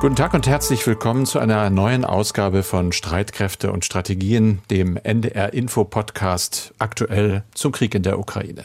Guten 0.00 0.16
Tag 0.16 0.32
und 0.32 0.46
herzlich 0.46 0.86
willkommen 0.86 1.26
zu 1.26 1.38
einer 1.40 1.68
neuen 1.68 2.06
Ausgabe 2.06 2.62
von 2.62 2.90
Streitkräfte 2.90 3.70
und 3.70 3.84
Strategien, 3.84 4.62
dem 4.70 4.96
NDR 4.96 5.52
Info 5.52 5.84
Podcast 5.84 6.72
aktuell 6.78 7.42
zum 7.52 7.70
Krieg 7.70 7.94
in 7.94 8.02
der 8.02 8.18
Ukraine. 8.18 8.64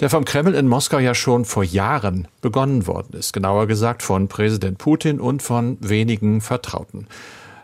Der 0.00 0.08
vom 0.08 0.24
Kreml 0.24 0.54
in 0.54 0.66
Moskau 0.66 0.98
ja 0.98 1.14
schon 1.14 1.44
vor 1.44 1.62
Jahren 1.62 2.26
begonnen 2.40 2.86
worden 2.86 3.18
ist, 3.18 3.34
genauer 3.34 3.66
gesagt 3.66 4.02
von 4.02 4.28
Präsident 4.28 4.78
Putin 4.78 5.20
und 5.20 5.42
von 5.42 5.76
wenigen 5.82 6.40
Vertrauten. 6.40 7.06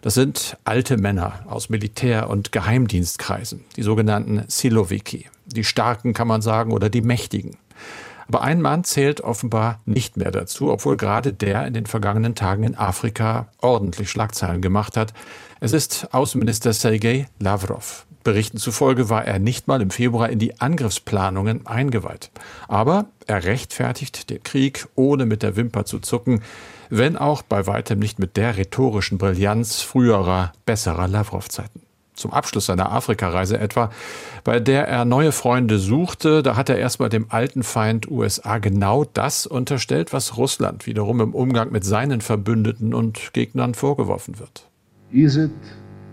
Das 0.03 0.13
sind 0.13 0.59
alte 0.65 0.99
Männer 0.99 1.47
aus 1.47 1.71
Militär- 1.71 2.29
und 2.29 2.53
Geheimdienstkreisen, 2.53 3.65
die 3.77 3.85
sogenannten 3.85 4.45
Siloviki. 4.49 5.31
Die 5.47 5.65
Starken 5.65 6.13
kann 6.13 6.29
man 6.29 6.43
sagen 6.43 6.73
oder 6.73 6.91
die 6.91 7.01
Mächtigen. 7.01 7.57
Aber 8.29 8.43
ein 8.43 8.61
Mann 8.61 8.85
zählt 8.85 9.21
offenbar 9.21 9.81
nicht 9.85 10.17
mehr 10.17 10.31
dazu, 10.31 10.71
obwohl 10.71 10.97
gerade 10.97 11.33
der 11.33 11.67
in 11.67 11.75
den 11.75 11.87
vergangenen 11.87 12.35
Tagen 12.35 12.65
in 12.65 12.77
Afrika 12.77 13.49
ordentlich 13.59 14.11
Schlagzeilen 14.11 14.63
gemacht 14.63 14.97
hat. 14.97 15.13
Es 15.61 15.73
ist 15.73 16.09
Außenminister 16.13 16.73
Sergei 16.73 17.29
Lavrov. 17.39 18.07
Berichten 18.25 18.59
zufolge 18.59 19.09
war 19.09 19.25
er 19.25 19.39
nicht 19.39 19.67
mal 19.67 19.83
im 19.83 19.91
Februar 19.91 20.29
in 20.29 20.39
die 20.39 20.61
Angriffsplanungen 20.61 21.67
eingeweiht. 21.67 22.31
Aber 22.69 23.07
er 23.27 23.45
rechtfertigt 23.45 24.31
den 24.31 24.43
Krieg, 24.43 24.87
ohne 24.95 25.27
mit 25.27 25.43
der 25.43 25.57
Wimper 25.57 25.85
zu 25.85 25.99
zucken, 25.99 26.43
wenn 26.89 27.17
auch 27.17 27.43
bei 27.43 27.67
weitem 27.67 27.99
nicht 27.99 28.19
mit 28.19 28.37
der 28.37 28.57
rhetorischen 28.57 29.19
Brillanz 29.19 29.81
früherer, 29.81 30.53
besserer 30.67 31.09
Lavrov-Zeiten 31.09 31.83
zum 32.23 32.33
Abschluss 32.33 32.67
seiner 32.67 32.91
Afrikareise 32.91 33.59
etwa, 33.59 33.91
bei 34.45 34.61
der 34.61 34.89
er 34.89 35.05
neue 35.05 35.33
Freunde 35.33 35.79
suchte. 35.79 36.43
Da 36.43 36.57
hat 36.57 36.71
er 36.71 36.79
erstmal 36.79 37.09
dem 37.09 37.27
alten 37.29 37.63
Feind 37.63 38.11
USA 38.11 38.59
genau 38.59 39.05
das 39.05 39.47
unterstellt, 39.47 40.13
was 40.13 40.37
Russland 40.39 40.87
wiederum 40.87 41.21
im 41.21 41.35
Umgang 41.35 41.71
mit 41.71 41.85
seinen 41.85 42.21
Verbündeten 42.21 42.95
und 42.95 43.33
Gegnern 43.33 43.75
vorgeworfen 43.75 44.39
wird. 44.39 44.69
Is 45.11 45.37
it 45.37 45.51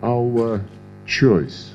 our 0.02 0.60
choice 1.06 1.72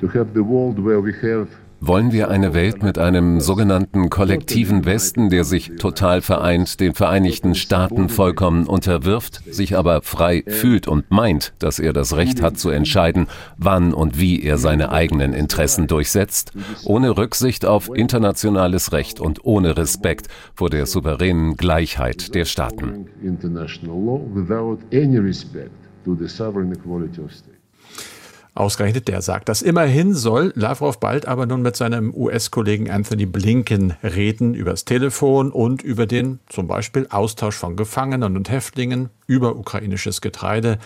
to 0.00 0.06
have 0.08 0.28
the 0.34 0.44
world 0.44 0.78
where 0.78 1.02
we 1.02 1.12
have 1.12 1.48
wollen 1.80 2.12
wir 2.12 2.28
eine 2.28 2.54
Welt 2.54 2.82
mit 2.82 2.98
einem 2.98 3.40
sogenannten 3.40 4.10
kollektiven 4.10 4.84
Westen, 4.84 5.30
der 5.30 5.44
sich 5.44 5.72
total 5.78 6.22
vereint, 6.22 6.80
den 6.80 6.94
Vereinigten 6.94 7.54
Staaten 7.54 8.08
vollkommen 8.08 8.66
unterwirft, 8.66 9.42
sich 9.52 9.76
aber 9.76 10.02
frei 10.02 10.42
fühlt 10.46 10.88
und 10.88 11.10
meint, 11.10 11.52
dass 11.58 11.78
er 11.78 11.92
das 11.92 12.16
Recht 12.16 12.42
hat 12.42 12.58
zu 12.58 12.70
entscheiden, 12.70 13.26
wann 13.56 13.94
und 13.94 14.18
wie 14.18 14.42
er 14.42 14.58
seine 14.58 14.90
eigenen 14.90 15.32
Interessen 15.32 15.86
durchsetzt, 15.86 16.52
ohne 16.84 17.16
Rücksicht 17.16 17.64
auf 17.64 17.90
internationales 17.94 18.92
Recht 18.92 19.20
und 19.20 19.44
ohne 19.44 19.76
Respekt 19.76 20.28
vor 20.54 20.70
der 20.70 20.86
souveränen 20.86 21.56
Gleichheit 21.56 22.34
der 22.34 22.44
Staaten. 22.44 23.06
Ausgerechnet 28.58 29.06
der 29.06 29.22
sagt 29.22 29.48
das. 29.48 29.62
Immerhin 29.62 30.14
soll 30.14 30.52
Lavrov 30.56 30.98
bald 30.98 31.26
aber 31.28 31.46
nun 31.46 31.62
mit 31.62 31.76
seinem 31.76 32.12
US-Kollegen 32.12 32.90
Anthony 32.90 33.24
Blinken 33.24 33.94
reden 34.02 34.52
übers 34.52 34.84
Telefon 34.84 35.52
und 35.52 35.82
über 35.82 36.06
den 36.06 36.40
zum 36.48 36.66
Beispiel 36.66 37.06
Austausch 37.08 37.54
von 37.54 37.76
Gefangenen 37.76 38.36
und 38.36 38.50
Häftlingen, 38.50 39.10
über 39.28 39.54
ukrainisches 39.54 40.20
Getreide 40.20 40.78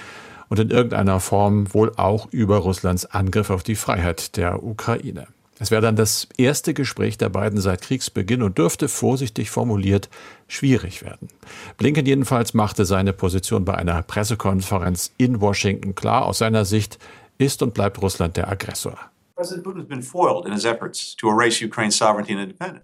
und 0.51 0.61
in 0.61 0.69
irgendeiner 0.69 1.19
Form 1.19 1.73
wohl 1.73 1.93
auch 1.97 2.29
über 2.31 2.59
Russlands 2.59 3.07
Angriff 3.07 3.49
auf 3.49 3.63
die 3.63 3.77
Freiheit 3.77 4.37
der 4.37 4.63
Ukraine. 4.63 5.29
Es 5.59 5.71
wäre 5.71 5.81
dann 5.81 5.97
das 5.97 6.29
erste 6.37 6.75
Gespräch 6.75 7.17
der 7.17 7.31
beiden 7.31 7.61
seit 7.61 7.83
Kriegsbeginn 7.83 8.43
und 8.43 8.59
dürfte 8.59 8.89
vorsichtig 8.89 9.49
formuliert 9.49 10.11
schwierig 10.47 11.03
werden. 11.03 11.29
Blinken 11.79 12.05
jedenfalls 12.05 12.53
machte 12.53 12.85
seine 12.85 13.15
Position 13.15 13.65
bei 13.65 13.77
einer 13.77 14.03
Pressekonferenz 14.03 15.13
in 15.17 15.41
Washington 15.41 15.95
klar. 15.95 16.27
Aus 16.27 16.39
seiner 16.39 16.65
Sicht 16.65 16.99
ist 17.43 17.63
und 17.63 17.75
bleibt 17.75 18.01
Russland 18.01 18.37
der 18.37 18.49
Aggressor. 18.49 18.99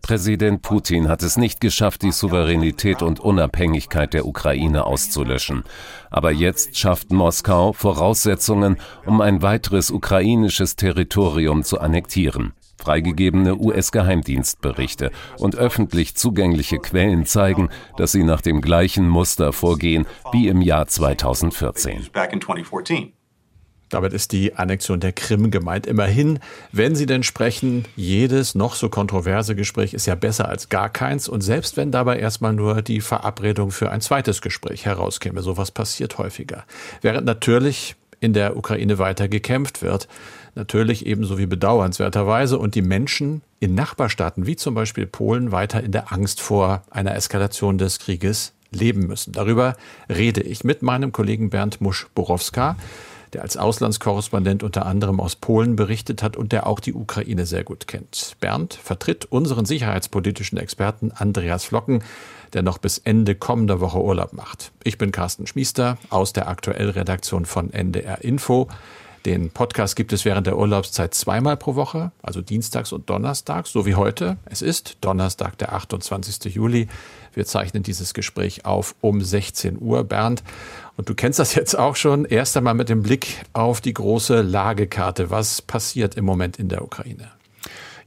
Präsident 0.02 0.62
Putin 0.62 1.08
hat 1.08 1.22
es 1.22 1.36
nicht 1.36 1.60
geschafft, 1.60 2.02
die 2.02 2.10
Souveränität 2.10 3.02
und 3.02 3.20
Unabhängigkeit 3.20 4.14
der 4.14 4.26
Ukraine 4.26 4.84
auszulöschen. 4.84 5.62
Aber 6.10 6.32
jetzt 6.32 6.76
schafft 6.76 7.12
Moskau 7.12 7.72
Voraussetzungen, 7.72 8.78
um 9.06 9.20
ein 9.20 9.42
weiteres 9.42 9.90
ukrainisches 9.90 10.74
Territorium 10.76 11.62
zu 11.62 11.80
annektieren. 11.80 12.54
Freigegebene 12.80 13.56
US-Geheimdienstberichte 13.56 15.10
und 15.38 15.56
öffentlich 15.56 16.14
zugängliche 16.14 16.78
Quellen 16.78 17.26
zeigen, 17.26 17.68
dass 17.96 18.12
sie 18.12 18.22
nach 18.22 18.40
dem 18.40 18.60
gleichen 18.60 19.08
Muster 19.08 19.52
vorgehen 19.52 20.06
wie 20.32 20.48
im 20.48 20.62
Jahr 20.62 20.86
2014. 20.86 22.06
Damit 23.88 24.12
ist 24.12 24.32
die 24.32 24.54
Annexion 24.54 25.00
der 25.00 25.12
Krim 25.12 25.50
gemeint. 25.50 25.86
Immerhin, 25.86 26.38
wenn 26.72 26.94
Sie 26.94 27.06
denn 27.06 27.22
sprechen, 27.22 27.84
jedes 27.96 28.54
noch 28.54 28.74
so 28.74 28.88
kontroverse 28.88 29.54
Gespräch 29.54 29.94
ist 29.94 30.06
ja 30.06 30.14
besser 30.14 30.48
als 30.48 30.68
gar 30.68 30.88
keins. 30.88 31.28
Und 31.28 31.40
selbst 31.40 31.76
wenn 31.76 31.90
dabei 31.90 32.18
erstmal 32.18 32.52
nur 32.52 32.82
die 32.82 33.00
Verabredung 33.00 33.70
für 33.70 33.90
ein 33.90 34.00
zweites 34.00 34.42
Gespräch 34.42 34.84
herauskäme, 34.84 35.42
sowas 35.42 35.70
passiert 35.70 36.18
häufiger. 36.18 36.64
Während 37.00 37.26
natürlich 37.26 37.96
in 38.20 38.32
der 38.32 38.56
Ukraine 38.56 38.98
weiter 38.98 39.28
gekämpft 39.28 39.82
wird, 39.82 40.08
natürlich 40.54 41.06
ebenso 41.06 41.38
wie 41.38 41.46
bedauernswerterweise 41.46 42.58
und 42.58 42.74
die 42.74 42.82
Menschen 42.82 43.42
in 43.60 43.74
Nachbarstaaten 43.74 44.46
wie 44.46 44.56
zum 44.56 44.74
Beispiel 44.74 45.06
Polen 45.06 45.52
weiter 45.52 45.82
in 45.82 45.92
der 45.92 46.12
Angst 46.12 46.40
vor 46.40 46.82
einer 46.90 47.14
Eskalation 47.14 47.78
des 47.78 47.98
Krieges 47.98 48.52
leben 48.70 49.06
müssen. 49.06 49.32
Darüber 49.32 49.76
rede 50.08 50.42
ich 50.42 50.64
mit 50.64 50.82
meinem 50.82 51.12
Kollegen 51.12 51.50
Bernd 51.50 51.80
Musch-Borowska 51.80 52.76
der 53.32 53.42
als 53.42 53.56
Auslandskorrespondent 53.56 54.62
unter 54.62 54.86
anderem 54.86 55.20
aus 55.20 55.36
Polen 55.36 55.76
berichtet 55.76 56.22
hat 56.22 56.36
und 56.36 56.52
der 56.52 56.66
auch 56.66 56.80
die 56.80 56.94
Ukraine 56.94 57.46
sehr 57.46 57.64
gut 57.64 57.86
kennt. 57.86 58.36
Bernd 58.40 58.74
vertritt 58.74 59.26
unseren 59.26 59.64
sicherheitspolitischen 59.64 60.58
Experten 60.58 61.12
Andreas 61.12 61.64
Flocken, 61.64 62.02
der 62.52 62.62
noch 62.62 62.78
bis 62.78 62.98
Ende 62.98 63.34
kommender 63.34 63.80
Woche 63.80 64.02
Urlaub 64.02 64.32
macht. 64.32 64.72
Ich 64.84 64.98
bin 64.98 65.12
Carsten 65.12 65.46
Schmiester 65.46 65.98
aus 66.10 66.32
der 66.32 66.48
Aktuellredaktion 66.48 67.44
von 67.44 67.72
NDR 67.72 68.22
Info. 68.22 68.68
Den 69.26 69.50
Podcast 69.50 69.96
gibt 69.96 70.12
es 70.12 70.24
während 70.24 70.46
der 70.46 70.56
Urlaubszeit 70.56 71.12
zweimal 71.12 71.56
pro 71.56 71.74
Woche, 71.74 72.12
also 72.22 72.40
dienstags 72.40 72.92
und 72.92 73.10
donnerstags, 73.10 73.72
so 73.72 73.84
wie 73.84 73.94
heute. 73.94 74.38
Es 74.46 74.62
ist 74.62 74.96
Donnerstag, 75.00 75.58
der 75.58 75.72
28. 75.74 76.54
Juli. 76.54 76.88
Wir 77.34 77.44
zeichnen 77.44 77.82
dieses 77.82 78.14
Gespräch 78.14 78.64
auf 78.64 78.94
um 79.00 79.20
16 79.20 79.78
Uhr, 79.80 80.04
Bernd. 80.04 80.42
Und 80.98 81.08
du 81.08 81.14
kennst 81.14 81.38
das 81.38 81.54
jetzt 81.54 81.78
auch 81.78 81.94
schon. 81.94 82.24
Erst 82.24 82.56
einmal 82.56 82.74
mit 82.74 82.88
dem 82.88 83.04
Blick 83.04 83.42
auf 83.52 83.80
die 83.80 83.94
große 83.94 84.42
Lagekarte. 84.42 85.30
Was 85.30 85.62
passiert 85.62 86.16
im 86.16 86.24
Moment 86.24 86.58
in 86.58 86.68
der 86.68 86.82
Ukraine? 86.82 87.37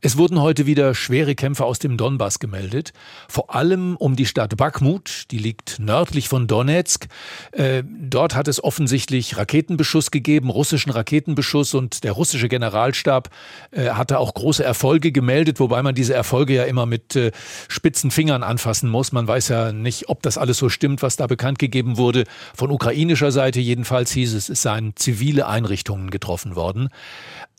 Es 0.04 0.18
wurden 0.18 0.42
heute 0.42 0.66
wieder 0.66 0.96
schwere 0.96 1.36
Kämpfe 1.36 1.64
aus 1.64 1.78
dem 1.78 1.96
Donbass 1.96 2.40
gemeldet, 2.40 2.92
vor 3.30 3.54
allem 3.54 3.96
um 3.98 4.16
die 4.16 4.26
Stadt 4.26 4.58
Bakhmut, 4.58 5.26
die 5.30 5.38
liegt 5.38 5.78
nördlich 5.78 6.28
von 6.28 6.48
Donetsk. 6.48 7.06
Äh, 7.52 7.84
dort 7.86 8.34
hat 8.34 8.48
es 8.48 8.64
offensichtlich 8.64 9.38
Raketenbeschuss 9.38 10.10
gegeben, 10.10 10.50
russischen 10.50 10.90
Raketenbeschuss 10.90 11.76
und 11.76 12.04
der 12.04 12.14
russische 12.14 12.50
Generalstab 12.50 13.30
äh, 13.70 13.90
hatte 13.90 14.18
auch 14.18 14.34
große 14.34 14.64
Erfolge 14.64 15.12
gemeldet, 15.12 15.60
wobei 15.60 15.84
man 15.84 15.94
diese 15.94 16.16
Erfolge 16.16 16.56
ja 16.56 16.64
immer 16.64 16.88
mit 16.88 17.16
äh, 17.16 17.30
spitzen 17.68 18.10
Fingern 18.10 18.42
anfassen 18.42 18.90
muss. 18.90 19.12
Man 19.12 19.28
weiß 19.28 19.50
ja 19.50 19.72
nicht, 19.72 20.10
ob 20.10 20.24
das 20.24 20.40
alles 20.40 20.58
so 20.58 20.70
stimmt, 20.70 21.04
was 21.04 21.16
da 21.16 21.28
bekannt 21.28 21.60
gegeben 21.60 21.98
wurde. 21.98 22.24
Von 22.56 22.72
ukrainischer 22.72 23.32
Seite 23.32 23.60
jedenfalls 23.60 24.10
hieß 24.14 24.34
es, 24.34 24.50
es 24.50 24.64
seien 24.64 24.94
zivile 24.96 25.46
Einrichtungen 25.46 26.10
getroffen 26.10 26.56
worden. 26.56 26.90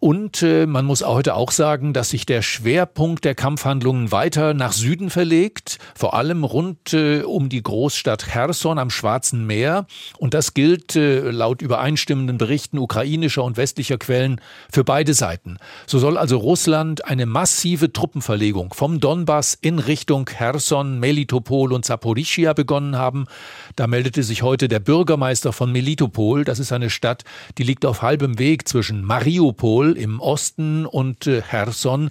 Und 0.00 0.42
äh, 0.42 0.66
man 0.66 0.84
muss 0.84 1.06
heute 1.06 1.36
auch 1.36 1.52
sagen, 1.52 1.92
dass 1.92 2.10
sich 2.10 2.26
der 2.26 2.31
Schwerpunkt 2.40 3.26
der 3.26 3.34
Kampfhandlungen 3.34 4.10
weiter 4.12 4.54
nach 4.54 4.72
Süden 4.72 5.10
verlegt, 5.10 5.78
vor 5.94 6.14
allem 6.14 6.44
rund 6.44 6.94
äh, 6.94 7.20
um 7.22 7.50
die 7.50 7.62
Großstadt 7.62 8.24
Cherson 8.32 8.78
am 8.78 8.88
Schwarzen 8.88 9.46
Meer. 9.46 9.86
Und 10.16 10.32
das 10.32 10.54
gilt 10.54 10.96
äh, 10.96 11.30
laut 11.30 11.60
übereinstimmenden 11.60 12.38
Berichten 12.38 12.78
ukrainischer 12.78 13.44
und 13.44 13.58
westlicher 13.58 13.98
Quellen 13.98 14.40
für 14.72 14.84
beide 14.84 15.12
Seiten. 15.12 15.58
So 15.86 15.98
soll 15.98 16.16
also 16.16 16.38
Russland 16.38 17.04
eine 17.04 17.26
massive 17.26 17.92
Truppenverlegung 17.92 18.72
vom 18.72 19.00
Donbass 19.00 19.58
in 19.60 19.78
Richtung 19.78 20.24
Cherson, 20.26 21.00
Melitopol 21.00 21.72
und 21.72 21.84
Zaporischia 21.84 22.52
begonnen 22.52 22.96
haben. 22.96 23.26
Da 23.76 23.86
meldete 23.86 24.22
sich 24.22 24.42
heute 24.42 24.68
der 24.68 24.80
Bürgermeister 24.80 25.52
von 25.52 25.72
Melitopol. 25.72 26.44
Das 26.44 26.60
ist 26.60 26.72
eine 26.72 26.88
Stadt, 26.88 27.24
die 27.58 27.64
liegt 27.64 27.84
auf 27.84 28.00
halbem 28.00 28.38
Weg 28.38 28.68
zwischen 28.68 29.04
Mariupol 29.04 29.96
im 29.98 30.20
Osten 30.20 30.86
und 30.86 31.26
äh, 31.26 31.42
Cherson 31.42 32.10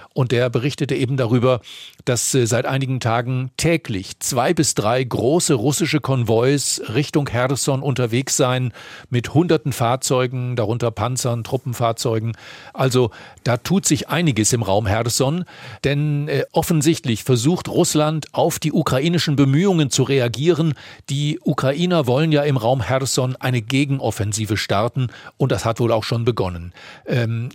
und 0.13 0.31
der 0.31 0.49
berichtete 0.49 0.95
eben 0.95 1.17
darüber, 1.17 1.61
dass 2.05 2.33
äh, 2.33 2.45
seit 2.45 2.65
einigen 2.65 2.99
Tagen 2.99 3.51
täglich 3.57 4.19
zwei 4.19 4.53
bis 4.53 4.75
drei 4.75 5.03
große 5.03 5.53
russische 5.53 5.99
Konvois 5.99 6.81
Richtung 6.93 7.27
Cherson 7.27 7.81
unterwegs 7.81 8.37
seien 8.37 8.73
mit 9.09 9.33
hunderten 9.33 9.73
Fahrzeugen, 9.73 10.55
darunter 10.55 10.91
Panzern, 10.91 11.43
Truppenfahrzeugen. 11.43 12.33
Also 12.73 13.11
da 13.43 13.57
tut 13.57 13.85
sich 13.85 14.09
einiges 14.09 14.53
im 14.53 14.63
Raum 14.63 14.85
Cherson, 14.85 15.45
denn 15.83 16.27
äh, 16.27 16.43
offensichtlich 16.51 17.23
versucht 17.23 17.67
Russland 17.69 18.27
auf 18.33 18.59
die 18.59 18.71
ukrainischen 18.71 19.35
Bemühungen 19.35 19.89
zu 19.89 20.03
reagieren. 20.03 20.73
Die 21.09 21.39
Ukrainer 21.43 22.07
wollen 22.07 22.31
ja 22.31 22.43
im 22.43 22.57
Raum 22.57 22.81
Cherson 22.81 23.35
eine 23.37 23.61
Gegenoffensive 23.61 24.57
starten 24.57 25.07
und 25.37 25.51
das 25.51 25.65
hat 25.65 25.79
wohl 25.79 25.91
auch 25.91 26.03
schon 26.03 26.25
begonnen. 26.25 26.73
Ähm, 27.05 27.49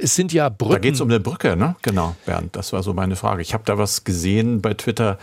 es 0.00 0.14
sind 0.14 0.32
ja 0.32 0.48
Brücken. 0.48 0.72
Da 0.72 0.78
geht 0.78 0.94
es 0.94 1.00
um 1.00 1.08
eine 1.08 1.20
Brücke, 1.20 1.56
ne? 1.56 1.76
Genau, 1.82 1.99
Bernd, 2.26 2.56
das 2.56 2.72
war 2.72 2.82
so 2.82 2.92
meine 2.94 3.16
Frage. 3.16 3.42
Ich 3.42 3.54
habe 3.54 3.64
da 3.66 3.78
was 3.78 4.04
gesehen 4.04 4.60
bei 4.60 4.74
Twitter, 4.74 5.18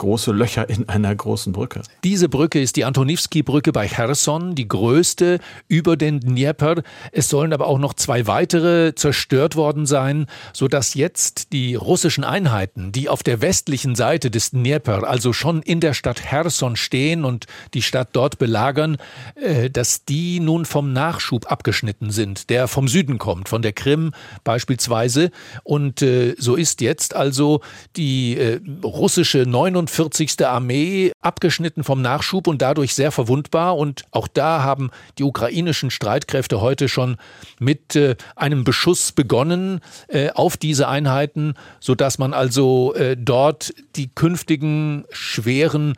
große 0.00 0.32
Löcher 0.32 0.68
in 0.68 0.88
einer 0.88 1.14
großen 1.14 1.52
Brücke. 1.52 1.82
Diese 2.04 2.28
Brücke 2.28 2.60
ist 2.60 2.76
die 2.76 2.84
Antonivsky-Brücke 2.84 3.70
bei 3.70 3.86
Cherson, 3.86 4.54
die 4.54 4.66
größte 4.66 5.38
über 5.68 5.96
den 5.96 6.20
Dnieper. 6.20 6.82
Es 7.12 7.28
sollen 7.28 7.52
aber 7.52 7.66
auch 7.66 7.78
noch 7.78 7.94
zwei 7.94 8.26
weitere 8.26 8.94
zerstört 8.94 9.56
worden 9.56 9.86
sein, 9.86 10.26
sodass 10.54 10.94
jetzt 10.94 11.52
die 11.52 11.74
russischen 11.74 12.24
Einheiten, 12.24 12.92
die 12.92 13.08
auf 13.08 13.22
der 13.22 13.42
westlichen 13.42 13.94
Seite 13.94 14.30
des 14.30 14.52
Dnieper, 14.52 15.06
also 15.06 15.32
schon 15.34 15.60
in 15.62 15.80
der 15.80 15.92
Stadt 15.92 16.22
Cherson 16.30 16.76
stehen 16.76 17.24
und 17.24 17.46
die 17.74 17.82
Stadt 17.82 18.08
dort 18.12 18.38
belagern, 18.38 18.96
äh, 19.34 19.68
dass 19.68 20.06
die 20.06 20.40
nun 20.40 20.64
vom 20.64 20.94
Nachschub 20.94 21.52
abgeschnitten 21.52 22.10
sind, 22.10 22.48
der 22.48 22.68
vom 22.68 22.88
Süden 22.88 23.18
kommt, 23.18 23.50
von 23.50 23.60
der 23.60 23.74
Krim 23.74 24.12
beispielsweise. 24.44 25.30
Und 25.62 26.00
äh, 26.00 26.34
so 26.38 26.56
ist 26.56 26.80
jetzt 26.80 27.14
also 27.14 27.60
die 27.96 28.38
äh, 28.38 28.60
russische 28.82 29.44
49 29.46 29.89
41. 29.90 30.46
Armee 30.46 31.12
abgeschnitten 31.20 31.84
vom 31.84 32.00
Nachschub 32.00 32.46
und 32.46 32.62
dadurch 32.62 32.94
sehr 32.94 33.12
verwundbar. 33.12 33.76
Und 33.76 34.04
auch 34.12 34.28
da 34.28 34.62
haben 34.62 34.90
die 35.18 35.24
ukrainischen 35.24 35.90
Streitkräfte 35.90 36.60
heute 36.60 36.88
schon 36.88 37.16
mit 37.58 37.96
äh, 37.96 38.16
einem 38.36 38.64
Beschuss 38.64 39.12
begonnen 39.12 39.80
äh, 40.08 40.30
auf 40.30 40.56
diese 40.56 40.88
Einheiten, 40.88 41.54
sodass 41.80 42.18
man 42.18 42.32
also 42.32 42.94
äh, 42.94 43.16
dort 43.16 43.74
die 43.96 44.08
künftigen 44.08 45.04
schweren 45.10 45.94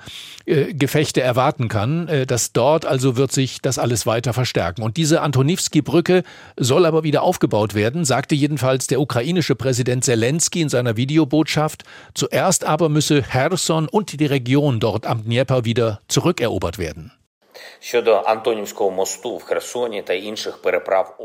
äh, 0.46 0.72
Gefechte 0.74 1.20
erwarten 1.20 1.68
kann. 1.68 2.08
Äh, 2.08 2.26
dass 2.26 2.52
dort 2.52 2.86
also 2.86 3.16
wird 3.16 3.32
sich 3.32 3.60
das 3.60 3.78
alles 3.78 4.06
weiter 4.06 4.32
verstärken. 4.32 4.82
Und 4.82 4.96
diese 4.96 5.20
Antonivsky-Brücke 5.20 6.22
soll 6.56 6.86
aber 6.86 7.02
wieder 7.02 7.22
aufgebaut 7.22 7.74
werden, 7.74 8.04
sagte 8.04 8.34
jedenfalls 8.34 8.86
der 8.86 9.00
ukrainische 9.00 9.54
Präsident 9.54 10.04
Zelensky 10.04 10.62
in 10.62 10.68
seiner 10.68 10.96
Videobotschaft. 10.96 11.84
Zuerst 12.14 12.64
aber 12.64 12.88
müsse 12.88 13.22
Cherson 13.22 13.81
Cherson 13.82 13.88
und 13.88 14.20
die 14.20 14.26
Region 14.26 14.80
dort 14.80 15.06
am 15.06 15.24
Dnieper 15.24 15.64
wieder 15.64 16.00
zurückerobert 16.08 16.78
werden. 16.78 17.12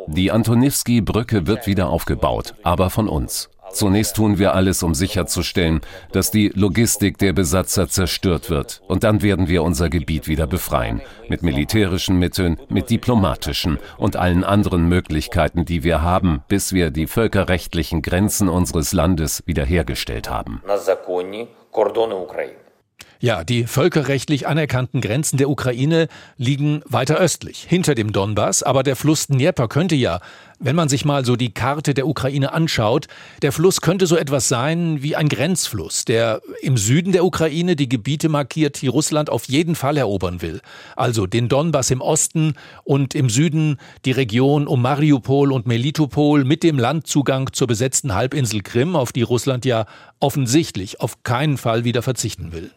Die 0.07 0.31
Antonivsky-Brücke 0.31 1.47
wird 1.47 1.67
wieder 1.67 1.89
aufgebaut, 1.89 2.55
aber 2.63 2.89
von 2.89 3.07
uns. 3.07 3.49
Zunächst 3.71 4.15
tun 4.15 4.39
wir 4.39 4.53
alles, 4.53 4.83
um 4.83 4.93
sicherzustellen, 4.93 5.81
dass 6.11 6.31
die 6.31 6.49
Logistik 6.55 7.17
der 7.17 7.33
Besatzer 7.33 7.87
zerstört 7.87 8.49
wird. 8.49 8.81
Und 8.87 9.03
dann 9.03 9.21
werden 9.21 9.47
wir 9.47 9.63
unser 9.63 9.89
Gebiet 9.89 10.27
wieder 10.27 10.47
befreien. 10.47 11.01
Mit 11.29 11.43
militärischen 11.43 12.17
Mitteln, 12.17 12.57
mit 12.69 12.89
diplomatischen 12.89 13.79
und 13.97 14.15
allen 14.15 14.43
anderen 14.43 14.87
Möglichkeiten, 14.87 15.65
die 15.65 15.83
wir 15.83 16.01
haben, 16.01 16.41
bis 16.47 16.73
wir 16.73 16.91
die 16.91 17.07
völkerrechtlichen 17.07 18.01
Grenzen 18.01 18.49
unseres 18.49 18.93
Landes 18.93 19.43
wiederhergestellt 19.45 20.29
haben. 20.29 20.61
Ja, 23.19 23.43
die 23.43 23.63
völkerrechtlich 23.63 24.47
anerkannten 24.47 25.01
Grenzen 25.01 25.37
der 25.37 25.49
Ukraine 25.49 26.07
liegen 26.37 26.81
weiter 26.85 27.17
östlich, 27.17 27.65
hinter 27.67 27.95
dem 27.95 28.11
Donbass, 28.11 28.61
aber 28.61 28.83
der 28.83 28.95
Fluss 28.95 29.25
Dnieper 29.25 29.67
könnte 29.67 29.95
ja, 29.95 30.19
wenn 30.59 30.75
man 30.75 30.87
sich 30.87 31.03
mal 31.03 31.25
so 31.25 31.35
die 31.35 31.51
Karte 31.51 31.95
der 31.95 32.07
Ukraine 32.07 32.53
anschaut, 32.53 33.07
der 33.41 33.51
Fluss 33.51 33.81
könnte 33.81 34.05
so 34.05 34.17
etwas 34.17 34.47
sein 34.47 35.01
wie 35.01 35.15
ein 35.15 35.29
Grenzfluss, 35.29 36.05
der 36.05 36.41
im 36.61 36.77
Süden 36.77 37.11
der 37.11 37.25
Ukraine 37.25 37.75
die 37.75 37.89
Gebiete 37.89 38.29
markiert, 38.29 38.81
die 38.81 38.87
Russland 38.87 39.31
auf 39.31 39.45
jeden 39.45 39.73
Fall 39.73 39.97
erobern 39.97 40.43
will. 40.43 40.61
Also 40.95 41.25
den 41.25 41.49
Donbass 41.49 41.89
im 41.89 42.01
Osten 42.01 42.53
und 42.83 43.15
im 43.15 43.29
Süden 43.29 43.77
die 44.05 44.11
Region 44.11 44.67
um 44.67 44.83
Mariupol 44.83 45.51
und 45.51 45.65
Melitopol 45.65 46.43
mit 46.43 46.61
dem 46.61 46.77
Landzugang 46.77 47.51
zur 47.53 47.65
besetzten 47.65 48.13
Halbinsel 48.13 48.61
Krim, 48.61 48.95
auf 48.95 49.11
die 49.11 49.23
Russland 49.23 49.65
ja 49.65 49.85
offensichtlich 50.19 51.01
auf 51.01 51.23
keinen 51.23 51.57
Fall 51.57 51.83
wieder 51.83 52.03
verzichten 52.03 52.51
will. 52.51 52.71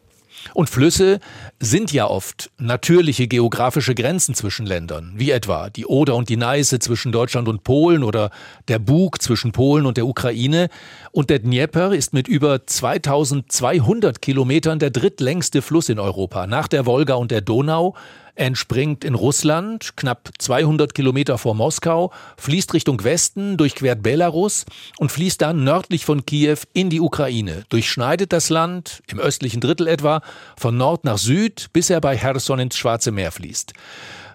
Und 0.54 0.70
Flüsse 0.70 1.20
sind 1.58 1.92
ja 1.92 2.06
oft 2.06 2.50
natürliche 2.58 3.28
geografische 3.28 3.94
Grenzen 3.94 4.34
zwischen 4.34 4.66
Ländern, 4.66 5.12
wie 5.16 5.31
etwa 5.31 5.70
die 5.70 5.87
Oder 5.87 6.16
und 6.16 6.28
die 6.28 6.37
Neiße 6.37 6.78
zwischen 6.78 7.12
Deutschland 7.12 7.48
und 7.48 7.64
Polen 7.64 8.02
oder 8.02 8.31
der 8.69 8.78
Bug 8.78 9.20
zwischen 9.22 9.52
Polen 9.52 9.87
und 9.87 9.96
der 9.96 10.06
Ukraine. 10.06 10.69
Und 11.12 11.31
der 11.31 11.40
Dnieper 11.40 11.92
ist 11.92 12.12
mit 12.12 12.28
über 12.28 12.66
2200 12.66 14.22
Kilometern 14.22 14.78
der 14.78 14.90
drittlängste 14.90 15.62
Fluss 15.62 15.88
in 15.88 15.98
Europa, 15.98 16.46
nach 16.46 16.69
der 16.69 16.86
Wolga 16.86 17.14
und 17.14 17.31
der 17.31 17.40
Donau, 17.40 17.94
entspringt 18.40 19.04
in 19.04 19.14
Russland, 19.14 19.96
knapp 19.96 20.31
200 20.38 20.94
Kilometer 20.94 21.37
vor 21.37 21.54
Moskau, 21.54 22.10
fließt 22.38 22.72
Richtung 22.72 23.04
Westen, 23.04 23.58
durchquert 23.58 24.02
Belarus 24.02 24.64
und 24.98 25.12
fließt 25.12 25.42
dann 25.42 25.62
nördlich 25.62 26.06
von 26.06 26.25
Kiew 26.25 26.56
in 26.72 26.88
die 26.88 27.00
Ukraine, 27.00 27.64
durchschneidet 27.69 28.32
das 28.32 28.48
Land, 28.48 29.02
im 29.08 29.19
östlichen 29.19 29.60
Drittel 29.60 29.87
etwa, 29.87 30.22
von 30.56 30.76
Nord 30.76 31.04
nach 31.04 31.19
Süd, 31.19 31.66
bis 31.75 31.90
er 31.90 32.00
bei 32.00 32.16
Cherson 32.16 32.60
ins 32.60 32.78
Schwarze 32.78 33.12
Meer 33.12 33.31
fließt. 33.31 33.75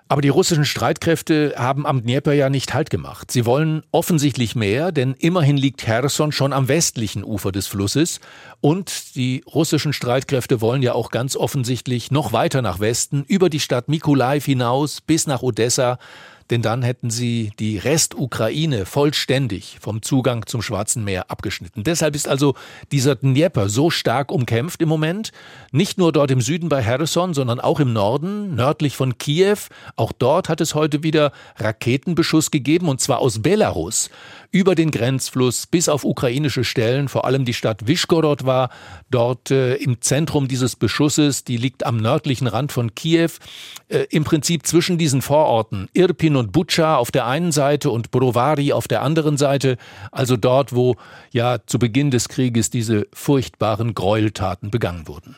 Aber 0.07 0.21
die 0.21 0.29
russischen 0.29 0.65
Streitkräfte 0.65 1.55
haben 1.57 1.87
am 1.87 2.03
Dnieper 2.03 2.33
ja 2.33 2.51
nicht 2.51 2.75
Halt 2.75 2.91
gemacht. 2.91 3.31
Sie 3.31 3.45
wollen 3.47 3.81
offensichtlich 3.91 4.55
mehr, 4.55 4.91
denn 4.91 5.15
immerhin 5.17 5.57
liegt 5.57 5.81
Cherson 5.81 6.31
schon 6.31 6.53
am 6.53 6.67
westlichen 6.67 7.23
Ufer 7.23 7.51
des 7.51 7.65
Flusses 7.65 8.19
und 8.61 9.15
die 9.15 9.43
russischen 9.51 9.93
Streitkräfte 9.93 10.61
wollen 10.61 10.83
ja 10.83 10.93
auch 10.93 11.09
ganz 11.09 11.35
offensichtlich 11.35 12.11
noch 12.11 12.33
weiter 12.33 12.61
nach 12.61 12.79
Westen, 12.79 13.23
über 13.27 13.49
die 13.49 13.59
Stadt 13.59 13.87
Mykolaiv 13.87 14.45
hinaus 14.45 15.01
bis 15.01 15.25
nach 15.25 15.41
Odessa 15.41 15.97
denn 16.49 16.61
dann 16.61 16.83
hätten 16.83 17.09
sie 17.09 17.51
die 17.59 17.77
Restukraine 17.77 18.85
vollständig 18.85 19.77
vom 19.81 20.01
Zugang 20.01 20.45
zum 20.45 20.61
Schwarzen 20.61 21.03
Meer 21.03 21.31
abgeschnitten. 21.31 21.83
Deshalb 21.83 22.15
ist 22.15 22.27
also 22.27 22.55
dieser 22.91 23.15
Dnieper 23.15 23.69
so 23.69 23.89
stark 23.89 24.31
umkämpft 24.31 24.81
im 24.81 24.89
Moment, 24.89 25.31
nicht 25.71 25.97
nur 25.97 26.11
dort 26.11 26.31
im 26.31 26.41
Süden 26.41 26.69
bei 26.69 26.83
Cherson, 26.83 27.33
sondern 27.33 27.59
auch 27.59 27.79
im 27.79 27.93
Norden, 27.93 28.55
nördlich 28.55 28.95
von 28.95 29.17
Kiew. 29.17 29.57
Auch 29.95 30.11
dort 30.11 30.49
hat 30.49 30.61
es 30.61 30.75
heute 30.75 31.03
wieder 31.03 31.31
Raketenbeschuss 31.57 32.51
gegeben, 32.51 32.89
und 32.89 33.01
zwar 33.01 33.19
aus 33.19 33.41
Belarus 33.41 34.09
über 34.51 34.75
den 34.75 34.91
Grenzfluss 34.91 35.67
bis 35.67 35.89
auf 35.89 36.05
ukrainische 36.05 36.63
Stellen, 36.63 37.09
vor 37.09 37.25
allem 37.25 37.43
die 37.43 37.53
Stadt 37.53 37.87
Wischgorod 37.87 38.45
war 38.45 38.69
dort 39.09 39.51
äh, 39.51 39.75
im 39.75 39.99
Zentrum 40.01 40.47
dieses 40.47 40.75
Beschusses, 40.75 41.43
die 41.43 41.57
liegt 41.57 41.85
am 41.85 41.97
nördlichen 41.97 42.47
Rand 42.47 42.71
von 42.71 42.95
Kiew, 42.95 43.31
äh, 43.89 44.05
im 44.11 44.23
Prinzip 44.23 44.65
zwischen 44.65 44.97
diesen 44.97 45.21
Vororten 45.21 45.89
Irpin 45.93 46.34
und 46.35 46.51
Butscha 46.51 46.97
auf 46.97 47.11
der 47.11 47.25
einen 47.25 47.51
Seite 47.51 47.89
und 47.89 48.11
Brovary 48.11 48.73
auf 48.73 48.87
der 48.87 49.01
anderen 49.01 49.37
Seite, 49.37 49.77
also 50.11 50.37
dort, 50.37 50.73
wo 50.73 50.95
ja 51.31 51.59
zu 51.65 51.79
Beginn 51.79 52.11
des 52.11 52.29
Krieges 52.29 52.69
diese 52.69 53.07
furchtbaren 53.13 53.93
Gräueltaten 53.93 54.71
begangen 54.71 55.07
wurden. 55.07 55.35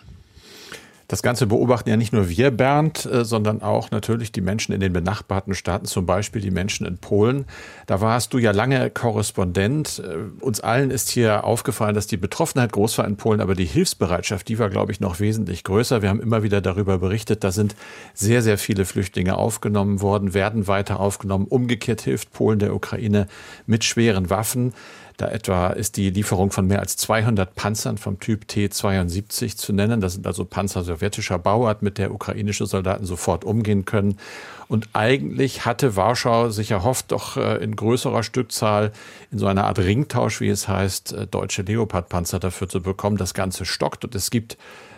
Das 1.07 1.21
Ganze 1.21 1.47
beobachten 1.47 1.89
ja 1.89 1.95
nicht 1.95 2.11
nur 2.11 2.27
wir, 2.27 2.51
Bernd, 2.51 3.05
äh, 3.05 3.23
sondern 3.23 3.61
auch 3.61 3.91
natürlich 3.91 4.33
die 4.33 4.41
Menschen 4.41 4.73
in 4.73 4.81
den 4.81 4.91
benachbarten 4.91 5.55
Staaten, 5.55 5.85
zum 5.85 6.05
Beispiel 6.05 6.41
die 6.41 6.51
Menschen 6.51 6.85
in 6.85 6.97
Polen. 6.97 7.45
Da 7.85 8.01
warst 8.01 8.33
du 8.33 8.39
ja 8.39 8.51
lange 8.51 8.89
Korrespondent. 8.89 10.03
Äh, 10.05 10.43
uns 10.43 10.59
allen 10.59 10.91
ist 10.91 11.09
hier 11.09 11.45
aufgefallen, 11.45 11.95
dass 11.95 12.07
die 12.07 12.17
Betroffenheit 12.17 12.73
groß 12.73 12.97
war 12.97 13.05
in 13.05 13.15
Polen, 13.15 13.39
aber 13.39 13.55
die 13.55 13.65
Hilfsbereitschaft, 13.65 14.49
die 14.49 14.59
war, 14.59 14.69
glaube 14.69 14.91
ich, 14.91 14.99
noch 14.99 15.21
wesentlich 15.21 15.63
größer. 15.63 16.01
Wir 16.01 16.09
haben 16.09 16.19
immer 16.19 16.43
wieder 16.43 16.59
darüber 16.59 16.97
berichtet, 16.97 17.45
da 17.45 17.51
sind 17.51 17.75
sehr, 18.13 18.41
sehr 18.41 18.57
viele 18.57 18.83
Flüchtlinge 18.83 19.37
aufgenommen 19.37 20.01
worden, 20.01 20.33
werden 20.33 20.67
weiter 20.67 20.99
aufgenommen. 20.99 21.45
Umgekehrt 21.47 22.01
hilft 22.01 22.33
Polen 22.33 22.59
der 22.59 22.75
Ukraine 22.75 23.27
mit 23.65 23.85
schweren 23.85 24.29
Waffen. 24.29 24.73
Da 25.17 25.29
etwa 25.29 25.69
ist 25.69 25.97
die 25.97 26.11
Lieferung 26.11 26.51
von 26.51 26.67
mehr 26.67 26.79
als 26.79 26.95
200 26.95 27.55
Panzern 27.55 27.97
vom 27.97 28.19
Typ 28.19 28.47
T-72 28.47 29.57
zu 29.57 29.73
nennen. 29.73 29.99
Das 29.99 30.13
sind 30.13 30.27
also 30.27 30.45
Panzer 30.45 30.83
sowjetischer 30.83 31.39
Bauart, 31.39 31.81
mit 31.81 31.97
der 31.97 32.13
ukrainische 32.13 32.67
Soldaten 32.67 33.03
sofort 33.05 33.43
umgehen 33.43 33.85
können. 33.85 34.17
Und 34.67 34.89
eigentlich 34.93 35.65
hatte 35.65 35.95
Warschau 35.95 36.49
sich 36.49 36.69
erhofft, 36.69 37.11
doch 37.11 37.35
äh, 37.35 37.57
in 37.63 37.75
größerer 37.75 38.21
Stückzahl 38.21 38.91
in 39.31 39.39
so 39.39 39.47
einer 39.47 39.65
Art 39.65 39.79
Ringtausch, 39.79 40.39
wie 40.39 40.49
es 40.49 40.67
heißt, 40.67 41.13
äh, 41.13 41.25
deutsche 41.25 41.63
Leopard-Panzer 41.63 42.39
dafür 42.39 42.69
zu 42.69 42.81
bekommen. 42.81 43.17
Das 43.17 43.33
Ganze 43.33 43.65
stockt 43.65 44.05
und 44.05 44.13
es 44.13 44.29
gibt 44.29 44.57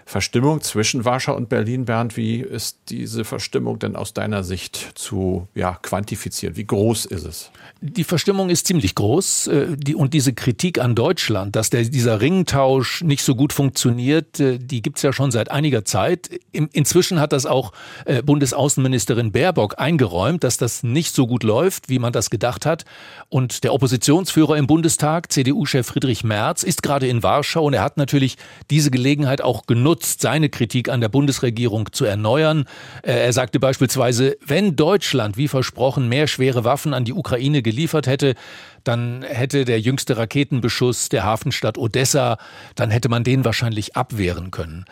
Verstimmung 0.09 0.61
zwischen 0.61 1.05
Warschau 1.05 1.35
und 1.35 1.49
Berlin. 1.49 1.85
Bernd, 1.85 2.17
wie 2.17 2.39
ist 2.39 2.79
diese 2.89 3.23
Verstimmung 3.23 3.77
denn 3.77 3.95
aus 3.95 4.11
deiner 4.11 4.43
Sicht 4.43 4.93
zu 4.95 5.47
ja, 5.53 5.77
quantifizieren? 5.83 6.57
Wie 6.57 6.65
groß 6.65 7.05
ist 7.05 7.27
es? 7.27 7.51
Die 7.81 8.03
Verstimmung 8.03 8.49
ist 8.49 8.65
ziemlich 8.65 8.95
groß 8.95 9.47
äh, 9.47 9.93
und 9.93 10.15
diese 10.15 10.33
Kritik 10.33 10.79
an 10.79 10.95
Deutschland, 10.95 11.55
dass 11.55 11.69
der, 11.69 11.83
dieser 11.83 12.21
Ringtausch 12.21 13.03
nicht 13.03 13.23
so 13.23 13.35
gut 13.35 13.53
funktioniert, 13.53 14.39
äh, 14.39 14.57
die 14.57 14.81
gibt's 14.81 15.03
ja 15.03 15.13
schon 15.13 15.29
seit 15.29 15.51
einiger 15.51 15.85
Zeit. 15.85 16.27
In, 16.51 16.69
inzwischen 16.73 17.19
hat 17.19 17.31
das 17.31 17.45
auch 17.45 17.71
äh, 18.05 18.23
Bundesaußenministerin 18.23 19.31
Baerbock 19.31 19.75
eingeräumt, 19.77 20.43
dass 20.43 20.57
das 20.57 20.81
nicht 20.81 21.13
so 21.13 21.27
gut 21.27 21.43
läuft, 21.43 21.87
wie 21.87 21.99
man 21.99 22.13
das 22.13 22.31
gedacht 22.31 22.65
hat. 22.65 22.83
Und 23.29 23.63
der 23.63 23.75
Oppositionsführer 23.75 24.57
im 24.57 24.65
Bundestag, 24.65 25.31
CDU-Chef 25.31 25.85
Friedrich 25.85 26.23
Merz, 26.23 26.63
ist 26.63 26.81
gerade 26.81 27.07
in 27.07 27.21
Warschau 27.21 27.65
und 27.65 27.75
er 27.75 27.83
hat 27.83 27.97
natürlich 27.97 28.37
diese 28.71 28.89
Gelegenheit 28.89 29.41
auch 29.41 29.67
genutzt, 29.67 29.98
seine 30.03 30.49
Kritik 30.49 30.89
an 30.89 31.01
der 31.01 31.09
Bundesregierung 31.09 31.91
zu 31.91 32.05
erneuern. 32.05 32.65
Äh, 33.03 33.13
er 33.13 33.33
sagte 33.33 33.59
beispielsweise, 33.59 34.37
wenn 34.45 34.75
Deutschland, 34.75 35.37
wie 35.37 35.47
versprochen, 35.47 36.09
mehr 36.09 36.27
schwere 36.27 36.63
Waffen 36.63 36.93
an 36.93 37.05
die 37.05 37.13
Ukraine 37.13 37.61
geliefert 37.61 38.07
hätte, 38.07 38.35
dann 38.89 39.21
hätte 39.21 39.65
der 39.65 39.79
jüngste 39.79 40.17
Raketenbeschuss 40.17 41.09
der 41.09 41.23
Hafenstadt 41.23 41.77
Odessa, 41.77 42.37
dann 42.73 42.89
hätte 42.89 43.07
man 43.07 43.23
den 43.23 43.45
wahrscheinlich 43.45 43.95
abwehren 43.95 44.49
können. 44.49 44.85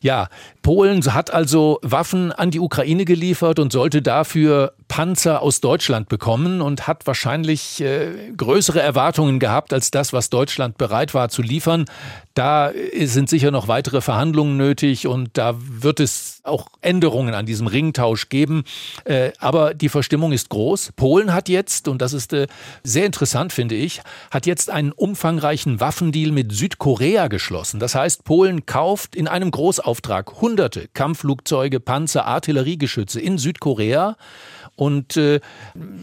Ja, 0.00 0.30
Polen 0.62 1.02
hat 1.12 1.34
also 1.34 1.78
Waffen 1.82 2.32
an 2.32 2.50
die 2.50 2.60
Ukraine 2.60 3.04
geliefert 3.04 3.58
und 3.58 3.70
sollte 3.70 4.00
dafür 4.00 4.72
Panzer 4.88 5.42
aus 5.42 5.60
Deutschland 5.60 6.08
bekommen 6.08 6.60
und 6.60 6.86
hat 6.86 7.06
wahrscheinlich 7.06 7.80
äh, 7.80 8.32
größere 8.36 8.80
Erwartungen 8.80 9.38
gehabt 9.38 9.72
als 9.72 9.90
das, 9.90 10.12
was 10.12 10.30
Deutschland 10.30 10.78
bereit 10.78 11.12
war 11.12 11.28
zu 11.28 11.42
liefern. 11.42 11.86
Da 12.34 12.70
sind 13.02 13.28
sicher 13.28 13.50
noch 13.50 13.68
weitere 13.68 14.00
Verhandlungen 14.00 14.56
nötig 14.56 15.06
und 15.06 15.30
da 15.34 15.54
wird 15.58 16.00
es 16.00 16.40
auch 16.44 16.68
Änderungen 16.80 17.34
an 17.34 17.46
diesem 17.46 17.66
Ringtausch 17.66 18.28
geben. 18.28 18.64
Äh, 19.04 19.32
aber 19.38 19.74
die 19.74 19.88
Verstimmung 19.88 20.32
ist 20.32 20.48
groß. 20.48 20.92
Polen 20.94 21.34
hat 21.34 21.48
jetzt, 21.48 21.88
und 21.88 22.00
das 22.00 22.12
ist 22.12 22.32
äh, 22.32 22.46
sehr 22.82 23.06
interessant, 23.06 23.41
finde 23.50 23.74
ich, 23.74 24.02
hat 24.30 24.46
jetzt 24.46 24.68
einen 24.68 24.92
umfangreichen 24.92 25.80
Waffendeal 25.80 26.32
mit 26.32 26.52
Südkorea 26.52 27.28
geschlossen. 27.28 27.80
Das 27.80 27.94
heißt, 27.94 28.24
Polen 28.24 28.66
kauft 28.66 29.16
in 29.16 29.26
einem 29.26 29.50
Großauftrag 29.50 30.40
hunderte 30.40 30.88
Kampfflugzeuge, 30.92 31.80
Panzer, 31.80 32.26
Artilleriegeschütze 32.26 33.20
in 33.20 33.38
Südkorea 33.38 34.16
und 34.76 35.16
äh, 35.16 35.40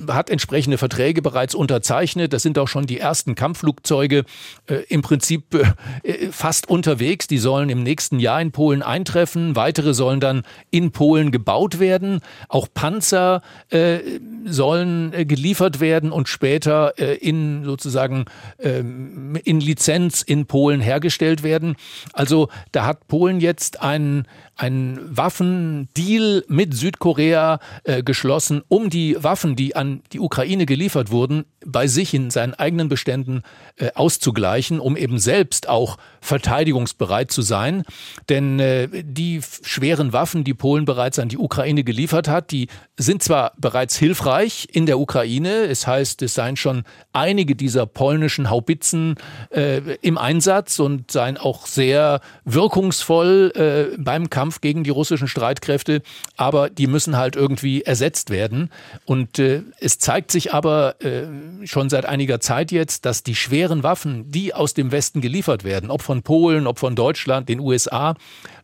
hat 0.07 0.29
entsprechende 0.29 0.77
Verträge 0.77 1.21
bereits 1.21 1.55
unterzeichnet. 1.55 2.33
Das 2.33 2.43
sind 2.43 2.57
auch 2.59 2.67
schon 2.67 2.85
die 2.85 2.99
ersten 2.99 3.35
Kampfflugzeuge 3.35 4.25
äh, 4.67 4.75
im 4.89 5.01
Prinzip 5.01 5.55
äh, 6.03 6.31
fast 6.31 6.69
unterwegs. 6.69 7.27
Die 7.27 7.39
sollen 7.39 7.69
im 7.69 7.83
nächsten 7.83 8.19
Jahr 8.19 8.41
in 8.41 8.51
Polen 8.51 8.81
eintreffen. 8.81 9.55
Weitere 9.55 9.93
sollen 9.93 10.19
dann 10.19 10.43
in 10.71 10.91
Polen 10.91 11.31
gebaut 11.31 11.79
werden. 11.79 12.21
Auch 12.47 12.67
Panzer 12.73 13.41
äh, 13.69 13.99
sollen 14.45 15.13
äh, 15.13 15.25
geliefert 15.25 15.79
werden 15.79 16.11
und 16.11 16.29
später 16.29 16.93
äh, 16.97 17.15
in 17.15 17.63
sozusagen 17.65 18.25
ähm, 18.59 19.37
in 19.43 19.59
Lizenz 19.59 20.21
in 20.21 20.45
Polen 20.45 20.81
hergestellt 20.81 21.43
werden. 21.43 21.75
Also 22.13 22.49
da 22.71 22.85
hat 22.85 23.07
Polen 23.07 23.39
jetzt 23.39 23.81
einen 23.81 24.27
einen 24.59 24.99
Waffendeal 25.15 26.43
mit 26.49 26.73
Südkorea 26.73 27.59
äh, 27.85 28.03
geschlossen, 28.03 28.61
um 28.67 28.89
die 28.89 29.15
Waffen, 29.17 29.55
die 29.55 29.75
an 29.75 30.01
die 30.11 30.19
Ukraine 30.19 30.65
geliefert 30.65 31.11
wurden, 31.11 31.45
bei 31.65 31.87
sich 31.87 32.13
in 32.13 32.29
seinen 32.29 32.53
eigenen 32.53 32.89
Beständen 32.89 33.43
äh, 33.77 33.91
auszugleichen, 33.95 34.79
um 34.81 34.97
eben 34.97 35.17
selbst 35.17 35.69
auch 35.69 35.97
verteidigungsbereit 36.19 37.31
zu 37.31 37.41
sein. 37.41 37.83
Denn 38.27 38.59
äh, 38.59 38.89
die 39.03 39.41
schweren 39.63 40.11
Waffen, 40.11 40.43
die 40.43 40.53
Polen 40.53 40.83
bereits 40.83 41.19
an 41.19 41.29
die 41.29 41.37
Ukraine 41.37 41.85
geliefert 41.85 42.27
hat, 42.27 42.51
die 42.51 42.67
sind 42.97 43.23
zwar 43.23 43.53
bereits 43.57 43.97
hilfreich 43.97 44.67
in 44.71 44.85
der 44.85 44.99
Ukraine, 44.99 45.63
es 45.63 45.87
heißt, 45.87 46.21
es 46.21 46.33
seien 46.33 46.57
schon 46.57 46.83
einige 47.13 47.55
dieser 47.55 47.85
polnischen 47.85 48.49
Haubitzen 48.49 49.15
äh, 49.51 49.95
im 50.01 50.17
Einsatz 50.17 50.79
und 50.79 51.11
seien 51.11 51.37
auch 51.37 51.65
sehr 51.65 52.19
wirkungsvoll 52.43 53.53
äh, 53.55 53.97
beim 53.97 54.29
Kampf 54.29 54.48
Kampf 54.49 54.61
gegen 54.61 54.83
die 54.83 54.89
russischen 54.89 55.27
Streitkräfte, 55.27 56.01
aber 56.35 56.71
die 56.71 56.87
müssen 56.87 57.17
halt 57.17 57.35
irgendwie 57.35 57.83
ersetzt 57.83 58.31
werden. 58.31 58.71
Und 59.05 59.37
äh, 59.37 59.61
es 59.79 59.99
zeigt 59.99 60.31
sich 60.31 60.53
aber 60.53 60.95
äh, 61.03 61.27
schon 61.65 61.89
seit 61.89 62.05
einiger 62.05 62.39
Zeit 62.39 62.71
jetzt, 62.71 63.05
dass 63.05 63.21
die 63.21 63.35
schweren 63.35 63.83
Waffen, 63.83 64.31
die 64.31 64.55
aus 64.55 64.73
dem 64.73 64.91
Westen 64.91 65.21
geliefert 65.21 65.63
werden, 65.63 65.91
ob 65.91 66.01
von 66.01 66.23
Polen, 66.23 66.65
ob 66.65 66.79
von 66.79 66.95
Deutschland, 66.95 67.47
den 67.47 67.59
USA, 67.59 68.15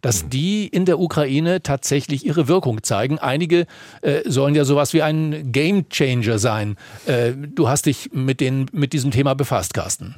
dass 0.02 0.28
die 0.28 0.68
in 0.68 0.86
der 0.86 1.00
Ukraine 1.00 1.62
tatsächlich 1.62 2.26
ihre 2.26 2.48
Wirkung 2.48 2.82
zeigen. 2.82 3.20
Einige 3.20 3.68
äh, 4.02 4.22
sollen 4.26 4.56
ja 4.56 4.66
sowas 4.66 4.94
wie 4.94 5.04
ein 5.04 5.52
Game 5.52 5.88
Changer 5.90 6.40
sein. 6.40 6.78
Äh, 7.06 7.34
du 7.34 7.70
hast 7.70 7.86
dich 7.86 8.10
mit, 8.12 8.40
den, 8.40 8.66
mit 8.72 8.94
diesem 8.94 9.12
Thema 9.12 9.36
befasst, 9.36 9.76
Carsten. 9.76 10.16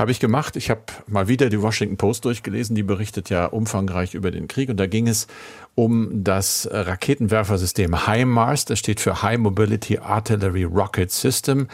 Habe 0.00 0.12
ich 0.12 0.18
gemacht. 0.18 0.56
Ich 0.56 0.70
habe 0.70 0.80
mal 1.08 1.28
wieder 1.28 1.50
die 1.50 1.60
Washington 1.60 1.98
Post 1.98 2.24
durchgelesen. 2.24 2.74
Die 2.74 2.82
berichtet 2.82 3.28
ja 3.28 3.44
umfangreich 3.44 4.14
über 4.14 4.30
den 4.30 4.48
Krieg. 4.48 4.70
Und 4.70 4.78
da 4.78 4.86
ging 4.86 5.06
es 5.06 5.26
um 5.74 6.24
das 6.24 6.66
Raketenwerfersystem 6.72 8.06
HIMARS. 8.06 8.64
Das 8.64 8.78
steht 8.78 8.98
für 8.98 9.20
High 9.20 9.36
Mobility 9.36 9.98
Artillery 9.98 10.64
Rocket 10.64 11.10
System. 11.10 11.68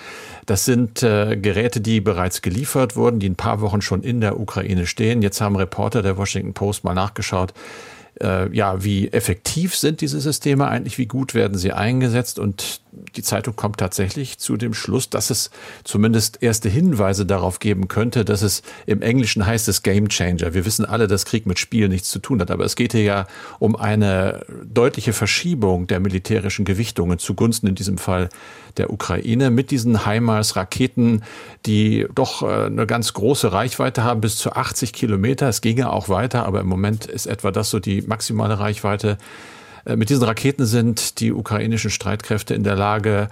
Das 0.44 0.64
sind 0.64 1.04
äh, 1.04 1.36
Geräte, 1.36 1.80
die 1.80 2.00
bereits 2.00 2.42
geliefert 2.42 2.96
wurden, 2.96 3.20
die 3.20 3.28
ein 3.28 3.36
paar 3.36 3.60
Wochen 3.60 3.80
schon 3.80 4.02
in 4.02 4.20
der 4.20 4.40
Ukraine 4.40 4.88
stehen. 4.88 5.22
Jetzt 5.22 5.40
haben 5.40 5.54
Reporter 5.54 6.02
der 6.02 6.16
Washington 6.16 6.52
Post 6.52 6.82
mal 6.82 6.94
nachgeschaut, 6.94 7.54
äh, 8.20 8.52
ja, 8.52 8.82
wie 8.82 9.08
effektiv 9.08 9.76
sind 9.76 10.00
diese 10.00 10.20
Systeme 10.20 10.66
eigentlich, 10.66 10.98
wie 10.98 11.06
gut 11.06 11.34
werden 11.34 11.56
sie 11.56 11.72
eingesetzt 11.72 12.40
und 12.40 12.80
die 13.14 13.22
Zeitung 13.22 13.56
kommt 13.56 13.78
tatsächlich 13.78 14.38
zu 14.38 14.56
dem 14.56 14.74
Schluss, 14.74 15.10
dass 15.10 15.30
es 15.30 15.50
zumindest 15.84 16.42
erste 16.42 16.68
Hinweise 16.68 17.26
darauf 17.26 17.58
geben 17.58 17.88
könnte, 17.88 18.24
dass 18.24 18.42
es 18.42 18.62
im 18.86 19.02
Englischen 19.02 19.44
heißt 19.44 19.68
es 19.68 19.82
Game 19.82 20.08
Changer. 20.08 20.54
Wir 20.54 20.64
wissen 20.64 20.84
alle, 20.84 21.06
dass 21.06 21.24
Krieg 21.24 21.46
mit 21.46 21.58
Spiel 21.58 21.88
nichts 21.88 22.08
zu 22.10 22.18
tun 22.18 22.40
hat, 22.40 22.50
aber 22.50 22.64
es 22.64 22.76
geht 22.76 22.92
hier 22.92 23.02
ja 23.02 23.26
um 23.58 23.76
eine 23.76 24.44
deutliche 24.64 25.12
Verschiebung 25.12 25.86
der 25.86 26.00
militärischen 26.00 26.64
Gewichtungen 26.64 27.18
zugunsten 27.18 27.66
in 27.66 27.74
diesem 27.74 27.98
Fall 27.98 28.28
der 28.76 28.92
Ukraine 28.92 29.50
mit 29.50 29.70
diesen 29.70 30.04
HIMARS-Raketen, 30.04 31.22
die 31.64 32.06
doch 32.14 32.42
äh, 32.42 32.66
eine 32.66 32.86
ganz 32.86 33.12
große 33.12 33.52
Reichweite 33.52 34.04
haben, 34.04 34.20
bis 34.20 34.36
zu 34.36 34.52
80 34.52 34.92
Kilometer. 34.92 35.48
Es 35.48 35.60
ginge 35.60 35.92
auch 35.92 36.08
weiter, 36.08 36.46
aber 36.46 36.60
im 36.60 36.66
Moment 36.66 37.06
ist 37.06 37.26
etwa 37.26 37.50
das 37.50 37.70
so 37.70 37.80
die 37.80 38.02
maximale 38.02 38.58
Reichweite. 38.58 39.18
Äh, 39.86 39.96
mit 39.96 40.10
diesen 40.10 40.24
Raketen 40.24 40.66
sind 40.66 41.20
die 41.20 41.32
ukrainischen 41.32 41.90
Streitkräfte 41.90 42.54
in 42.54 42.64
der 42.64 42.76
Lage, 42.76 43.28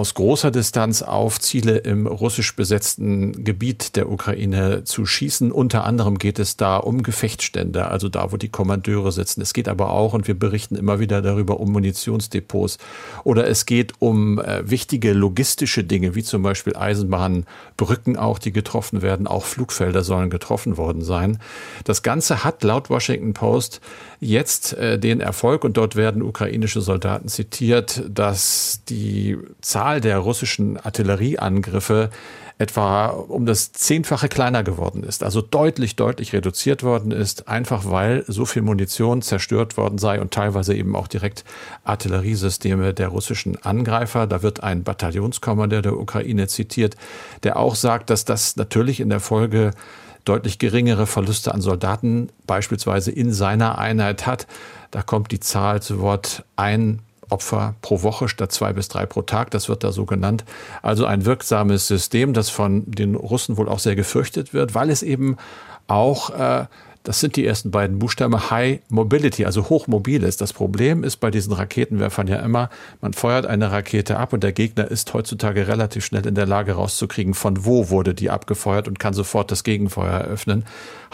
aus 0.00 0.14
großer 0.14 0.50
Distanz 0.50 1.02
auf 1.02 1.38
Ziele 1.40 1.76
im 1.76 2.06
russisch 2.06 2.56
besetzten 2.56 3.44
Gebiet 3.44 3.96
der 3.96 4.10
Ukraine 4.10 4.82
zu 4.84 5.04
schießen. 5.04 5.52
Unter 5.52 5.84
anderem 5.84 6.16
geht 6.16 6.38
es 6.38 6.56
da 6.56 6.78
um 6.78 7.02
Gefechtsstände, 7.02 7.88
also 7.88 8.08
da, 8.08 8.32
wo 8.32 8.38
die 8.38 8.48
Kommandeure 8.48 9.12
sitzen. 9.12 9.42
Es 9.42 9.52
geht 9.52 9.68
aber 9.68 9.90
auch, 9.90 10.14
und 10.14 10.26
wir 10.26 10.38
berichten 10.38 10.74
immer 10.74 11.00
wieder 11.00 11.20
darüber, 11.20 11.60
um 11.60 11.70
Munitionsdepots. 11.72 12.78
Oder 13.24 13.46
es 13.46 13.66
geht 13.66 13.92
um 13.98 14.38
äh, 14.38 14.70
wichtige 14.70 15.12
logistische 15.12 15.84
Dinge, 15.84 16.14
wie 16.14 16.22
zum 16.22 16.42
Beispiel 16.42 16.76
Eisenbahnbrücken 16.76 18.16
auch, 18.16 18.38
die 18.38 18.52
getroffen 18.52 19.02
werden. 19.02 19.26
Auch 19.26 19.44
Flugfelder 19.44 20.02
sollen 20.02 20.30
getroffen 20.30 20.78
worden 20.78 21.02
sein. 21.02 21.40
Das 21.84 22.02
Ganze 22.02 22.42
hat 22.42 22.62
laut 22.62 22.88
Washington 22.88 23.34
Post 23.34 23.82
jetzt 24.18 24.72
äh, 24.72 24.98
den 24.98 25.20
Erfolg, 25.20 25.62
und 25.62 25.76
dort 25.76 25.94
werden 25.94 26.22
ukrainische 26.22 26.80
Soldaten 26.80 27.28
zitiert, 27.28 28.02
dass 28.08 28.80
die 28.88 29.36
Zahl 29.60 29.89
der 29.98 30.18
russischen 30.18 30.76
Artillerieangriffe 30.76 32.10
etwa 32.60 33.06
um 33.06 33.46
das 33.46 33.72
Zehnfache 33.72 34.28
kleiner 34.28 34.62
geworden 34.62 35.02
ist, 35.02 35.24
also 35.24 35.40
deutlich, 35.40 35.96
deutlich 35.96 36.34
reduziert 36.34 36.82
worden 36.82 37.10
ist, 37.10 37.48
einfach 37.48 37.86
weil 37.86 38.22
so 38.28 38.44
viel 38.44 38.60
Munition 38.60 39.22
zerstört 39.22 39.78
worden 39.78 39.96
sei 39.96 40.20
und 40.20 40.30
teilweise 40.30 40.74
eben 40.74 40.94
auch 40.94 41.08
direkt 41.08 41.44
Artilleriesysteme 41.84 42.92
der 42.92 43.08
russischen 43.08 43.56
Angreifer. 43.62 44.26
Da 44.26 44.42
wird 44.42 44.62
ein 44.62 44.82
Bataillonskommandeur 44.84 45.80
der 45.80 45.96
Ukraine 45.96 46.48
zitiert, 46.48 46.96
der 47.44 47.56
auch 47.56 47.74
sagt, 47.74 48.10
dass 48.10 48.26
das 48.26 48.56
natürlich 48.56 49.00
in 49.00 49.08
der 49.08 49.20
Folge 49.20 49.70
deutlich 50.26 50.58
geringere 50.58 51.06
Verluste 51.06 51.54
an 51.54 51.62
Soldaten 51.62 52.28
beispielsweise 52.46 53.10
in 53.10 53.32
seiner 53.32 53.78
Einheit 53.78 54.26
hat. 54.26 54.46
Da 54.90 55.00
kommt 55.00 55.32
die 55.32 55.40
Zahl 55.40 55.80
zu 55.80 56.00
Wort 56.00 56.44
ein 56.56 57.00
Opfer 57.30 57.74
pro 57.82 58.02
Woche 58.02 58.28
statt 58.28 58.52
zwei 58.52 58.72
bis 58.72 58.88
drei 58.88 59.06
pro 59.06 59.22
Tag. 59.22 59.50
Das 59.50 59.68
wird 59.68 59.84
da 59.84 59.92
so 59.92 60.04
genannt. 60.04 60.44
Also 60.82 61.06
ein 61.06 61.24
wirksames 61.24 61.86
System, 61.86 62.32
das 62.32 62.50
von 62.50 62.84
den 62.86 63.14
Russen 63.14 63.56
wohl 63.56 63.68
auch 63.68 63.78
sehr 63.78 63.96
gefürchtet 63.96 64.52
wird, 64.54 64.74
weil 64.74 64.90
es 64.90 65.02
eben 65.02 65.36
auch 65.86 66.30
äh, 66.30 66.66
Das 67.02 67.18
sind 67.18 67.36
die 67.36 67.46
ersten 67.46 67.70
beiden 67.70 67.98
Buchstaben 67.98 68.50
High 68.50 68.80
Mobility, 68.90 69.46
also 69.46 69.70
hochmobiles. 69.70 70.36
Das 70.36 70.52
Problem 70.52 71.02
ist 71.02 71.16
bei 71.16 71.30
diesen 71.30 71.54
Raketenwerfern 71.54 72.26
ja 72.26 72.36
immer, 72.40 72.68
man 73.00 73.14
feuert 73.14 73.46
eine 73.46 73.72
Rakete 73.72 74.18
ab 74.18 74.34
und 74.34 74.42
der 74.42 74.52
Gegner 74.52 74.90
ist 74.90 75.14
heutzutage 75.14 75.66
relativ 75.66 76.04
schnell 76.04 76.26
in 76.26 76.34
der 76.34 76.44
Lage 76.44 76.72
rauszukriegen, 76.72 77.32
von 77.32 77.64
wo 77.64 77.88
wurde 77.88 78.12
die 78.12 78.28
abgefeuert 78.28 78.86
und 78.86 78.98
kann 78.98 79.14
sofort 79.14 79.50
das 79.50 79.64
Gegenfeuer 79.64 80.12
eröffnen. 80.12 80.64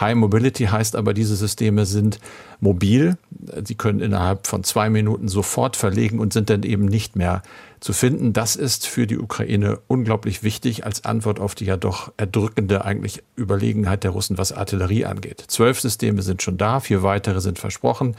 High 0.00 0.16
Mobility 0.16 0.64
heißt 0.64 0.96
aber, 0.96 1.14
diese 1.14 1.36
Systeme 1.36 1.86
sind 1.86 2.18
mobil. 2.60 3.16
Sie 3.64 3.76
können 3.76 4.00
innerhalb 4.00 4.48
von 4.48 4.64
zwei 4.64 4.90
Minuten 4.90 5.28
sofort 5.28 5.76
verlegen 5.76 6.18
und 6.18 6.32
sind 6.32 6.50
dann 6.50 6.64
eben 6.64 6.86
nicht 6.86 7.14
mehr 7.14 7.42
zu 7.80 7.92
finden. 7.92 8.32
Das 8.32 8.56
ist 8.56 8.86
für 8.86 9.06
die 9.06 9.18
Ukraine 9.18 9.78
unglaublich 9.86 10.42
wichtig 10.42 10.84
als 10.84 11.04
Antwort 11.04 11.40
auf 11.40 11.54
die 11.54 11.66
ja 11.66 11.76
doch 11.76 12.12
erdrückende 12.16 12.84
eigentlich 12.84 13.22
Überlegenheit 13.36 14.04
der 14.04 14.12
Russen, 14.12 14.38
was 14.38 14.52
Artillerie 14.52 15.04
angeht. 15.04 15.44
Zwölf 15.46 15.80
Systeme 15.80 16.22
sind 16.22 16.42
schon 16.42 16.58
da, 16.58 16.80
vier 16.80 17.02
weitere 17.02 17.40
sind 17.40 17.58
versprochen. 17.58 18.16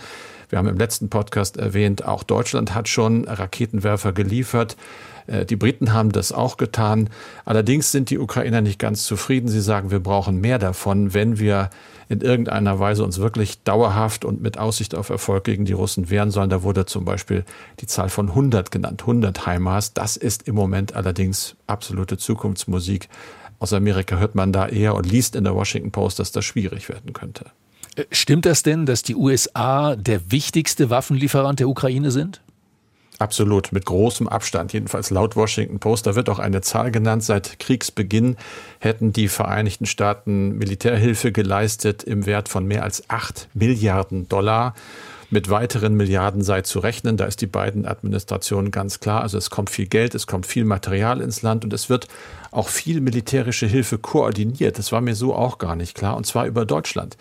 Wir 0.49 0.59
haben 0.59 0.67
im 0.67 0.77
letzten 0.77 1.09
Podcast 1.09 1.57
erwähnt, 1.57 2.05
auch 2.05 2.23
Deutschland 2.23 2.73
hat 2.73 2.87
schon 2.87 3.25
Raketenwerfer 3.25 4.13
geliefert. 4.13 4.77
Äh, 5.27 5.45
die 5.45 5.55
Briten 5.55 5.93
haben 5.93 6.11
das 6.11 6.31
auch 6.31 6.57
getan. 6.57 7.09
Allerdings 7.45 7.91
sind 7.91 8.09
die 8.09 8.17
Ukrainer 8.17 8.61
nicht 8.61 8.79
ganz 8.79 9.03
zufrieden. 9.03 9.47
Sie 9.47 9.61
sagen, 9.61 9.91
wir 9.91 9.99
brauchen 9.99 10.41
mehr 10.41 10.59
davon, 10.59 11.13
wenn 11.13 11.39
wir 11.39 11.69
in 12.09 12.21
irgendeiner 12.21 12.79
Weise 12.79 13.03
uns 13.03 13.19
wirklich 13.19 13.63
dauerhaft 13.63 14.23
und 14.23 14.41
mit 14.41 14.57
Aussicht 14.57 14.95
auf 14.95 15.09
Erfolg 15.09 15.43
gegen 15.43 15.65
die 15.65 15.73
Russen 15.73 16.09
wehren 16.09 16.31
sollen. 16.31 16.49
Da 16.49 16.63
wurde 16.63 16.85
zum 16.85 17.03
Beispiel 17.03 17.43
die 17.81 17.87
Zahl 17.87 18.09
von 18.09 18.29
100 18.29 18.71
genannt, 18.71 19.01
100 19.01 19.45
HIMARS. 19.45 19.93
Das 19.93 20.15
ist 20.15 20.47
im 20.47 20.55
Moment 20.55 20.95
allerdings 20.95 21.55
absolute 21.67 22.17
Zukunftsmusik. 22.17 23.09
Aus 23.59 23.73
Amerika 23.73 24.17
hört 24.17 24.35
man 24.35 24.53
da 24.53 24.67
eher 24.67 24.95
und 24.95 25.09
liest 25.09 25.35
in 25.35 25.43
der 25.43 25.55
Washington 25.55 25.91
Post, 25.91 26.19
dass 26.19 26.31
das 26.31 26.45
schwierig 26.45 26.87
werden 26.89 27.11
könnte. 27.11 27.45
Äh, 27.95 28.05
stimmt 28.11 28.45
das 28.45 28.63
denn, 28.63 28.85
dass 28.85 29.03
die 29.03 29.15
USA 29.15 29.95
der 29.95 30.31
wichtigste 30.31 30.89
Waffenlieferant 30.89 31.59
der 31.59 31.67
Ukraine 31.67 32.11
sind? 32.11 32.41
Absolut, 33.19 33.71
mit 33.71 33.85
großem 33.85 34.27
Abstand, 34.27 34.73
jedenfalls 34.73 35.09
laut 35.09 35.35
Washington 35.35 35.79
Post. 35.79 36.05
Da 36.05 36.15
wird 36.15 36.29
auch 36.29 36.37
eine 36.37 36.61
Zahl 36.61 36.91
genannt. 36.91 37.23
Seit 37.23 37.57
Kriegsbeginn 37.57 38.37
hätten 38.79 39.11
die 39.11 39.27
Vereinigten 39.27 39.87
Staaten 39.87 40.57
Militärhilfe 40.57 41.31
geleistet 41.31 42.03
im 42.03 42.27
Wert 42.27 42.47
von 42.47 42.65
mehr 42.65 42.83
als 42.83 43.09
acht 43.09 43.47
Milliarden 43.55 44.29
Dollar. 44.29 44.75
Mit 45.29 45.49
weiteren 45.49 45.95
Milliarden 45.95 46.43
sei 46.43 46.61
zu 46.61 46.79
rechnen. 46.79 47.17
Da 47.17 47.25
ist 47.25 47.41
die 47.41 47.47
beiden 47.47 47.87
Administrationen 47.87 48.69
ganz 48.69 48.99
klar. 48.99 49.23
Also 49.23 49.39
es 49.39 49.49
kommt 49.49 49.71
viel 49.71 49.87
Geld, 49.87 50.13
es 50.13 50.27
kommt 50.27 50.45
viel 50.45 50.63
Material 50.63 51.19
ins 51.19 51.41
Land 51.41 51.65
und 51.65 51.73
es 51.73 51.89
wird 51.89 52.07
auch 52.57 52.69
viel 52.69 53.01
militärische 53.01 53.67
Hilfe 53.67 53.99
koordiniert. 53.99 54.79
Das 54.79 54.91
war 54.91 54.99
mir 54.99 55.15
so 55.15 55.35
auch 55.35 55.59
gar 55.59 55.75
nicht 55.75 55.95
klar. 55.95 56.17
Und 56.17 56.25
zwar 56.25 56.47
über 56.47 56.65
Deutschland. 56.65 57.15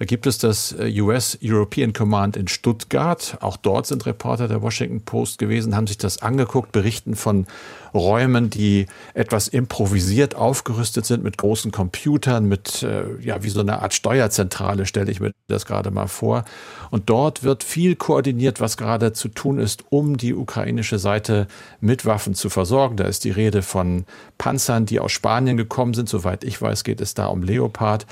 Da 0.00 0.06
gibt 0.06 0.26
es 0.26 0.38
das 0.38 0.72
äh, 0.72 1.00
US 1.02 1.38
European 1.42 1.92
Command 1.92 2.34
in 2.34 2.48
Stuttgart. 2.48 3.36
Auch 3.42 3.58
dort 3.58 3.86
sind 3.86 4.06
Reporter 4.06 4.48
der 4.48 4.62
Washington 4.62 5.02
Post 5.02 5.38
gewesen, 5.38 5.76
haben 5.76 5.86
sich 5.86 5.98
das 5.98 6.22
angeguckt, 6.22 6.72
berichten 6.72 7.16
von 7.16 7.46
Räumen, 7.92 8.48
die 8.48 8.86
etwas 9.12 9.48
improvisiert 9.48 10.36
aufgerüstet 10.36 11.04
sind 11.04 11.22
mit 11.22 11.36
großen 11.36 11.70
Computern, 11.70 12.46
mit, 12.46 12.82
äh, 12.82 13.02
ja, 13.20 13.42
wie 13.42 13.50
so 13.50 13.60
eine 13.60 13.82
Art 13.82 13.92
Steuerzentrale, 13.92 14.86
stelle 14.86 15.10
ich 15.10 15.20
mir 15.20 15.32
das 15.48 15.66
gerade 15.66 15.90
mal 15.90 16.06
vor. 16.06 16.44
Und 16.90 17.10
dort 17.10 17.42
wird 17.42 17.62
viel 17.62 17.94
koordiniert, 17.94 18.58
was 18.58 18.78
gerade 18.78 19.12
zu 19.12 19.28
tun 19.28 19.58
ist, 19.58 19.84
um 19.90 20.16
die 20.16 20.34
ukrainische 20.34 20.98
Seite 20.98 21.46
mit 21.80 22.06
Waffen 22.06 22.34
zu 22.34 22.48
versorgen. 22.48 22.96
Da 22.96 23.04
ist 23.04 23.24
die 23.24 23.30
Rede 23.30 23.60
von 23.60 24.06
Panzern, 24.38 24.79
die 24.86 25.00
aus 25.00 25.12
Spanien 25.12 25.56
gekommen 25.56 25.94
sind. 25.94 26.08
Soweit 26.08 26.44
ich 26.44 26.60
weiß, 26.60 26.84
geht 26.84 27.00
es 27.00 27.14
da 27.14 27.26
um 27.26 27.42
Leopard 27.42 28.06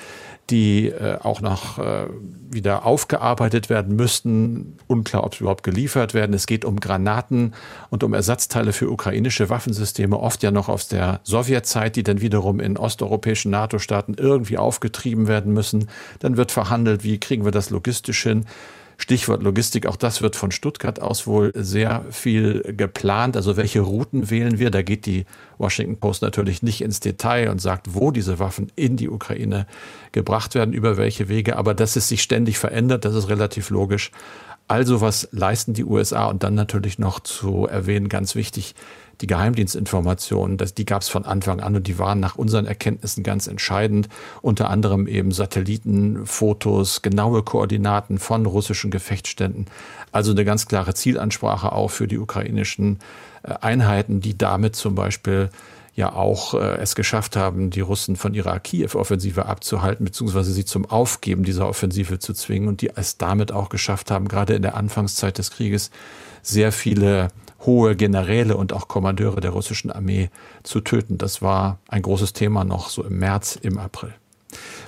die 0.51 0.87
äh, 0.89 1.19
auch 1.23 1.41
noch 1.41 1.79
äh, 1.79 2.07
wieder 2.51 2.87
aufgearbeitet 2.87 3.69
werden 3.69 3.97
müssten. 3.97 4.79
Unklar, 4.87 5.25
ob 5.25 5.35
sie 5.35 5.41
überhaupt 5.41 5.63
geliefert 5.63 6.15
werden. 6.15 6.33
Es 6.33 6.47
geht 6.47 6.65
um 6.65 6.81
Granaten 6.81 7.55
und 7.91 8.03
um 8.03 8.15
Ersatzteile 8.15 8.73
für 8.73 8.91
ukrainische 8.91 9.51
Waffensysteme, 9.51 10.19
oft 10.19 10.43
ja 10.43 10.51
noch 10.51 10.69
aus 10.69 10.89
der 10.89 11.21
Sowjetzeit, 11.25 11.97
die 11.97 12.03
dann 12.03 12.21
wiederum 12.21 12.61
in 12.61 12.79
osteuropäischen 12.79 13.51
NATO-Staaten 13.51 14.15
irgendwie 14.15 14.57
aufgetrieben 14.57 15.29
werden 15.29 15.53
müssen. 15.53 15.89
Dann 16.21 16.39
wird 16.39 16.51
verhandelt, 16.51 17.05
wie 17.05 17.21
kriegen 17.21 17.45
wir 17.45 17.53
das 17.53 17.69
logistisch 17.69 18.23
hin. 18.23 18.47
Stichwort 19.01 19.45
Logistik, 19.45 19.87
auch 19.87 19.97
das 19.97 20.23
wird 20.23 20.35
von 20.35 20.51
Stuttgart 20.51 21.01
aus 21.01 21.29
wohl 21.29 21.53
sehr 21.55 22.05
viel 22.11 22.75
geplant. 22.77 23.37
Also 23.37 23.57
welche 23.57 23.81
Routen 23.81 24.29
wählen 24.29 24.59
wir? 24.59 24.73
Da 24.73 24.83
geht 24.83 25.07
die 25.07 25.25
Washington 25.57 25.99
Post 26.01 26.21
natürlich 26.23 26.65
nicht 26.65 26.81
ins 26.81 26.99
Detail 26.99 27.49
und 27.49 27.61
sagt, 27.61 27.95
wo 27.95 28.11
diese 28.11 28.41
Waffen 28.41 28.73
in 28.75 28.97
die 28.97 29.09
Ukraine 29.09 29.69
gebracht 30.11 30.57
werden, 30.57 30.75
über 30.75 30.97
welche 30.97 31.29
Wege. 31.29 31.57
Aber 31.57 31.75
dass 31.75 31.95
es 31.95 32.09
sich 32.09 32.23
ständig 32.23 32.59
verändert, 32.59 33.05
das 33.05 33.15
ist 33.15 33.29
relativ 33.29 33.71
logisch. 33.71 34.11
Also 34.67 35.01
was 35.01 35.29
leisten 35.31 35.75
die 35.75 35.85
USA? 35.85 36.27
Und 36.27 36.43
dann 36.43 36.55
natürlich 36.55 36.99
noch 36.99 37.21
zu 37.21 37.67
erwähnen, 37.67 38.09
ganz 38.09 38.35
wichtig, 38.35 38.75
die 39.21 39.27
Geheimdienstinformationen, 39.27 40.57
das, 40.57 40.75
die 40.75 40.85
gab 40.85 41.03
es 41.03 41.09
von 41.09 41.25
Anfang 41.25 41.61
an 41.61 41.77
und 41.77 41.87
die 41.87 41.99
waren 41.99 42.21
nach 42.21 42.37
unseren 42.37 42.67
Erkenntnissen 42.67 43.25
ganz 43.25 43.47
entscheidend. 43.47 44.09
Unter 44.43 44.71
anderem 44.71 45.07
eben 45.07 45.33
Satellitenfotos, 45.33 47.03
genaue 47.03 47.43
Koordinaten 47.43 48.19
von 48.19 48.47
russischen 48.47 48.91
Gefechtsständen. 48.91 49.67
Also 50.13 50.31
eine 50.31 50.45
ganz 50.45 50.67
klare 50.67 50.95
Zielansprache 50.95 51.73
auch 51.73 51.89
für 51.89 52.07
die 52.07 52.19
ukrainischen 52.19 52.99
äh, 53.43 53.55
Einheiten, 53.61 54.21
die 54.21 54.39
damit 54.39 54.77
zum 54.77 54.95
Beispiel 54.95 55.51
ja 55.99 56.13
auch 56.13 56.55
äh, 56.55 56.77
es 56.77 56.95
geschafft 56.95 57.35
haben, 57.35 57.71
die 57.71 57.81
Russen 57.81 58.15
von 58.15 58.33
ihrer 58.33 58.61
Kiew-Offensive 58.61 59.47
abzuhalten, 59.47 60.05
beziehungsweise 60.05 60.53
sie 60.53 60.65
zum 60.65 60.87
Aufgeben 60.87 61.43
dieser 61.43 61.69
Offensive 61.69 62.21
zu 62.21 62.35
zwingen 62.35 62.69
und 62.69 62.83
die 62.83 62.91
es 62.95 63.19
damit 63.19 63.51
auch 63.51 63.69
geschafft 63.69 64.13
haben, 64.13 64.29
gerade 64.29 64.55
in 64.55 64.63
der 64.63 64.77
Anfangszeit 64.77 65.39
des 65.39 65.51
Krieges 65.51 65.91
sehr 66.41 66.71
viele 66.71 67.31
hohe 67.67 67.97
Generäle 67.97 68.57
und 68.57 68.73
auch 68.73 68.89
Kommandeure 68.89 69.41
der 69.41 69.51
russischen 69.51 69.91
Armee 69.91 70.31
zu 70.63 70.81
töten. 70.81 71.19
Das 71.19 71.43
war 71.43 71.79
ein 71.89 72.03
großes 72.03 72.33
Thema 72.33 72.65
noch 72.65 72.89
so 72.89 73.03
im 73.05 73.19
März, 73.19 73.59
im 73.61 73.79
April. 73.79 74.15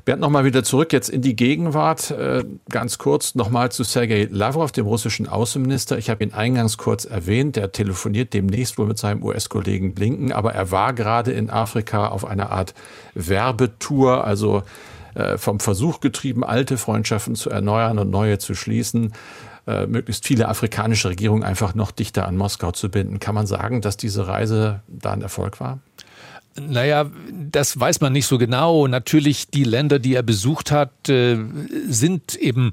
Bernd, 0.04 0.22
nochmal 0.22 0.44
wieder 0.44 0.64
zurück 0.64 0.92
jetzt 0.92 1.10
in 1.10 1.20
die 1.20 1.36
Gegenwart. 1.36 2.10
Äh, 2.10 2.44
ganz 2.70 2.98
kurz 2.98 3.34
nochmal 3.34 3.70
zu 3.70 3.84
Sergei 3.84 4.26
Lavrov, 4.30 4.72
dem 4.72 4.86
russischen 4.86 5.28
Außenminister. 5.28 5.98
Ich 5.98 6.08
habe 6.08 6.24
ihn 6.24 6.32
eingangs 6.32 6.78
kurz 6.78 7.04
erwähnt. 7.04 7.56
Er 7.56 7.72
telefoniert 7.72 8.32
demnächst 8.32 8.78
wohl 8.78 8.86
mit 8.86 8.98
seinem 8.98 9.22
US-Kollegen 9.22 9.94
Blinken, 9.94 10.32
aber 10.32 10.54
er 10.54 10.70
war 10.70 10.94
gerade 10.94 11.32
in 11.32 11.50
Afrika 11.50 12.08
auf 12.08 12.24
einer 12.24 12.50
Art 12.50 12.74
Werbetour, 13.14 14.24
also 14.24 14.62
äh, 15.14 15.36
vom 15.36 15.60
Versuch 15.60 16.00
getrieben, 16.00 16.44
alte 16.44 16.78
Freundschaften 16.78 17.34
zu 17.34 17.50
erneuern 17.50 17.98
und 17.98 18.10
neue 18.10 18.38
zu 18.38 18.54
schließen. 18.54 19.12
Äh, 19.66 19.86
möglichst 19.86 20.26
viele 20.26 20.48
afrikanische 20.48 21.10
Regierungen 21.10 21.42
einfach 21.42 21.74
noch 21.74 21.90
dichter 21.90 22.26
an 22.26 22.36
Moskau 22.36 22.72
zu 22.72 22.88
binden. 22.88 23.20
Kann 23.20 23.34
man 23.34 23.46
sagen, 23.46 23.80
dass 23.80 23.96
diese 23.96 24.26
Reise 24.26 24.82
da 24.88 25.12
ein 25.12 25.22
Erfolg 25.22 25.60
war? 25.60 25.80
Naja, 26.58 27.10
das 27.30 27.78
weiß 27.78 28.00
man 28.00 28.12
nicht 28.12 28.26
so 28.26 28.38
genau. 28.38 28.86
Natürlich, 28.86 29.48
die 29.48 29.64
Länder, 29.64 29.98
die 29.98 30.14
er 30.14 30.22
besucht 30.22 30.72
hat, 30.72 31.08
äh, 31.08 31.38
sind 31.86 32.34
eben 32.34 32.72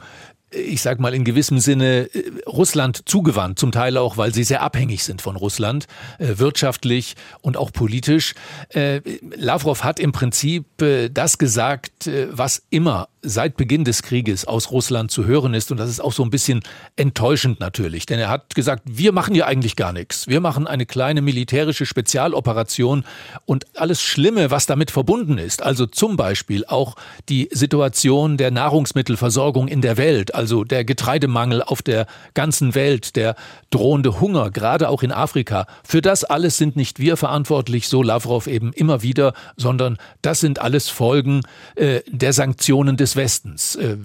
ich 0.49 0.81
sage 0.81 1.01
mal 1.01 1.13
in 1.13 1.25
gewissem 1.25 1.59
Sinne 1.59 2.09
äh, 2.13 2.31
Russland 2.47 3.01
zugewandt, 3.05 3.59
zum 3.59 3.71
Teil 3.71 3.97
auch, 3.97 4.17
weil 4.17 4.33
sie 4.33 4.43
sehr 4.43 4.61
abhängig 4.61 5.03
sind 5.03 5.21
von 5.21 5.35
Russland, 5.35 5.87
äh, 6.19 6.37
wirtschaftlich 6.37 7.15
und 7.41 7.57
auch 7.57 7.71
politisch. 7.71 8.33
Äh, 8.69 9.01
Lavrov 9.35 9.83
hat 9.83 9.99
im 9.99 10.11
Prinzip 10.11 10.65
das 10.77 11.37
gesagt, 11.37 12.09
was 12.31 12.63
immer 12.69 13.09
seit 13.21 13.57
Beginn 13.57 13.83
des 13.83 14.03
Krieges 14.03 14.45
aus 14.45 14.71
Russland 14.71 15.11
zu 15.11 15.25
hören 15.25 15.53
ist. 15.53 15.71
Und 15.71 15.77
das 15.77 15.89
ist 15.89 15.99
auch 15.99 16.13
so 16.13 16.23
ein 16.23 16.29
bisschen 16.29 16.61
enttäuschend 16.95 17.59
natürlich. 17.59 18.05
Denn 18.05 18.19
er 18.19 18.29
hat 18.29 18.55
gesagt, 18.55 18.83
wir 18.85 19.11
machen 19.11 19.33
hier 19.33 19.47
eigentlich 19.47 19.75
gar 19.75 19.91
nichts. 19.91 20.27
Wir 20.27 20.39
machen 20.39 20.67
eine 20.67 20.85
kleine 20.85 21.21
militärische 21.21 21.85
Spezialoperation 21.85 23.03
und 23.45 23.65
alles 23.75 24.01
Schlimme, 24.01 24.51
was 24.51 24.65
damit 24.65 24.91
verbunden 24.91 25.37
ist. 25.37 25.61
Also 25.61 25.85
zum 25.85 26.15
Beispiel 26.15 26.65
auch 26.65 26.95
die 27.29 27.49
Situation 27.51 28.37
der 28.37 28.51
Nahrungsmittelversorgung 28.51 29.67
in 29.67 29.81
der 29.81 29.97
Welt, 29.97 30.33
also 30.37 30.63
der 30.63 30.85
Getreidemangel 30.85 31.63
auf 31.63 31.81
der 31.81 32.05
ganzen 32.35 32.75
Welt, 32.75 33.15
der 33.15 33.35
drohende 33.71 34.21
Hunger, 34.21 34.51
gerade 34.51 34.87
auch 34.89 35.01
in 35.01 35.11
Afrika. 35.11 35.65
Für 35.83 36.01
das 36.01 36.23
alles 36.23 36.57
sind 36.57 36.75
nicht 36.75 36.99
wir 36.99 37.17
verantwortlich, 37.17 37.87
so 37.87 38.03
Lavrov 38.03 38.45
eben 38.45 38.71
immer 38.71 39.01
wieder, 39.01 39.33
sondern 39.55 39.97
das 40.21 40.39
sind 40.39 40.59
alles 40.59 40.89
Folgen 40.89 41.41
äh, 41.75 42.01
der 42.07 42.33
Sanktionen 42.33 42.97
des 42.97 43.15
Westens. 43.15 43.75
Äh, 43.75 43.97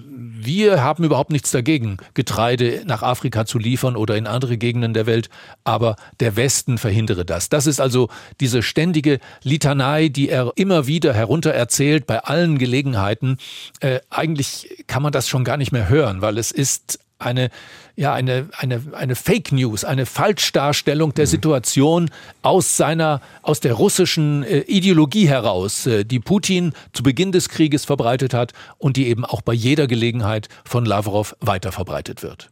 wir 0.45 0.83
haben 0.83 1.03
überhaupt 1.03 1.31
nichts 1.31 1.51
dagegen, 1.51 1.97
Getreide 2.13 2.83
nach 2.85 3.03
Afrika 3.03 3.45
zu 3.45 3.59
liefern 3.59 3.95
oder 3.95 4.17
in 4.17 4.27
andere 4.27 4.57
Gegenden 4.57 4.93
der 4.93 5.05
Welt, 5.05 5.29
aber 5.63 5.95
der 6.19 6.35
Westen 6.35 6.77
verhindere 6.77 7.25
das. 7.25 7.49
Das 7.49 7.67
ist 7.67 7.79
also 7.79 8.09
diese 8.39 8.63
ständige 8.63 9.19
Litanei, 9.43 10.09
die 10.09 10.29
er 10.29 10.51
immer 10.55 10.87
wieder 10.87 11.13
heruntererzählt 11.13 12.07
bei 12.07 12.19
allen 12.19 12.57
Gelegenheiten. 12.57 13.37
Äh, 13.79 13.99
eigentlich 14.09 14.83
kann 14.87 15.03
man 15.03 15.11
das 15.11 15.27
schon 15.27 15.43
gar 15.43 15.57
nicht 15.57 15.71
mehr 15.71 15.89
hören, 15.89 16.21
weil 16.21 16.37
es 16.37 16.51
ist 16.51 16.99
eine, 17.23 17.49
ja, 17.95 18.13
eine, 18.13 18.49
eine, 18.57 18.81
eine 18.93 19.15
Fake 19.15 19.51
News, 19.51 19.83
eine 19.83 20.05
Falschdarstellung 20.05 21.13
der 21.13 21.25
mhm. 21.25 21.29
Situation 21.29 22.11
aus 22.41 22.77
seiner, 22.77 23.21
aus 23.41 23.59
der 23.59 23.73
russischen 23.73 24.43
äh, 24.43 24.59
Ideologie 24.59 25.27
heraus, 25.27 25.85
äh, 25.85 26.03
die 26.03 26.19
Putin 26.19 26.73
zu 26.93 27.03
Beginn 27.03 27.31
des 27.31 27.49
Krieges 27.49 27.85
verbreitet 27.85 28.33
hat 28.33 28.53
und 28.77 28.97
die 28.97 29.07
eben 29.07 29.25
auch 29.25 29.41
bei 29.41 29.53
jeder 29.53 29.87
Gelegenheit 29.87 30.49
von 30.65 30.85
Lavrov 30.85 31.35
weiter 31.39 31.71
verbreitet 31.71 32.23
wird. 32.23 32.49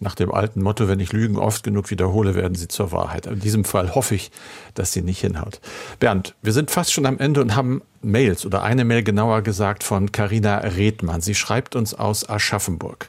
Nach 0.00 0.14
dem 0.14 0.32
alten 0.32 0.60
Motto, 0.60 0.88
wenn 0.88 1.00
ich 1.00 1.12
Lügen 1.12 1.38
oft 1.38 1.62
genug 1.62 1.90
wiederhole, 1.90 2.34
werden 2.34 2.56
sie 2.56 2.68
zur 2.68 2.92
Wahrheit. 2.92 3.26
In 3.26 3.40
diesem 3.40 3.64
Fall 3.64 3.94
hoffe 3.94 4.16
ich, 4.16 4.32
dass 4.74 4.92
sie 4.92 5.02
nicht 5.02 5.20
hinhaut. 5.20 5.60
Bernd, 6.00 6.34
wir 6.42 6.52
sind 6.52 6.70
fast 6.70 6.92
schon 6.92 7.06
am 7.06 7.18
Ende 7.18 7.40
und 7.40 7.54
haben 7.54 7.80
Mails 8.02 8.44
oder 8.44 8.62
eine 8.64 8.84
Mail 8.84 9.02
genauer 9.02 9.42
gesagt 9.42 9.84
von 9.84 10.12
Karina 10.12 10.58
Redmann. 10.58 11.20
Sie 11.20 11.34
schreibt 11.34 11.76
uns 11.76 11.94
aus 11.94 12.28
Aschaffenburg. 12.28 13.08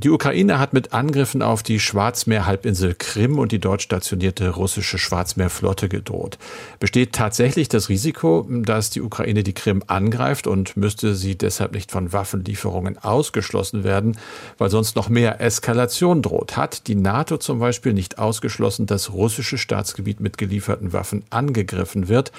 Die 0.00 0.10
Ukraine 0.10 0.60
hat 0.60 0.74
mit 0.74 0.92
Angriffen 0.92 1.42
auf 1.42 1.64
die 1.64 1.80
Schwarzmeerhalbinsel 1.80 2.94
Krim 2.94 3.36
und 3.40 3.50
die 3.50 3.58
dort 3.58 3.82
stationierte 3.82 4.50
russische 4.50 4.96
Schwarzmeerflotte 4.96 5.88
gedroht. 5.88 6.38
Besteht 6.78 7.14
tatsächlich 7.14 7.68
das 7.68 7.88
Risiko, 7.88 8.46
dass 8.48 8.90
die 8.90 9.00
Ukraine 9.00 9.42
die 9.42 9.54
Krim 9.54 9.82
angreift 9.88 10.46
und 10.46 10.76
müsste 10.76 11.16
sie 11.16 11.36
deshalb 11.36 11.72
nicht 11.72 11.90
von 11.90 12.12
Waffenlieferungen 12.12 12.96
ausgeschlossen 12.98 13.82
werden, 13.82 14.16
weil 14.56 14.70
sonst 14.70 14.94
noch 14.94 15.08
mehr 15.08 15.40
Eskalation 15.40 16.22
droht? 16.22 16.56
Hat 16.56 16.86
die 16.86 16.94
NATO 16.94 17.36
zum 17.36 17.58
Beispiel 17.58 17.92
nicht 17.92 18.20
ausgeschlossen, 18.20 18.86
dass 18.86 19.12
russische 19.12 19.58
Staatsgebiet 19.58 20.20
mit 20.20 20.38
gelieferten 20.38 20.92
Waffen 20.92 21.24
angegriffen 21.30 22.06
wird? 22.06 22.30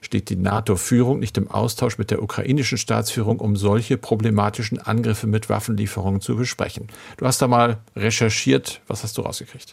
Steht 0.00 0.30
die 0.30 0.36
NATO-Führung 0.36 1.18
nicht 1.18 1.36
im 1.38 1.50
Austausch 1.50 1.98
mit 1.98 2.10
der 2.10 2.22
ukrainischen 2.22 2.78
Staatsführung, 2.78 3.40
um 3.40 3.56
solche 3.56 3.96
problematischen 3.96 4.78
Angriffe 4.78 5.26
mit 5.26 5.48
Waffenlieferungen 5.48 6.20
zu 6.20 6.36
besprechen. 6.36 6.88
Du 7.16 7.26
hast 7.26 7.40
da 7.42 7.48
mal 7.48 7.78
recherchiert. 7.94 8.80
Was 8.86 9.02
hast 9.02 9.18
du 9.18 9.22
rausgekriegt? 9.22 9.72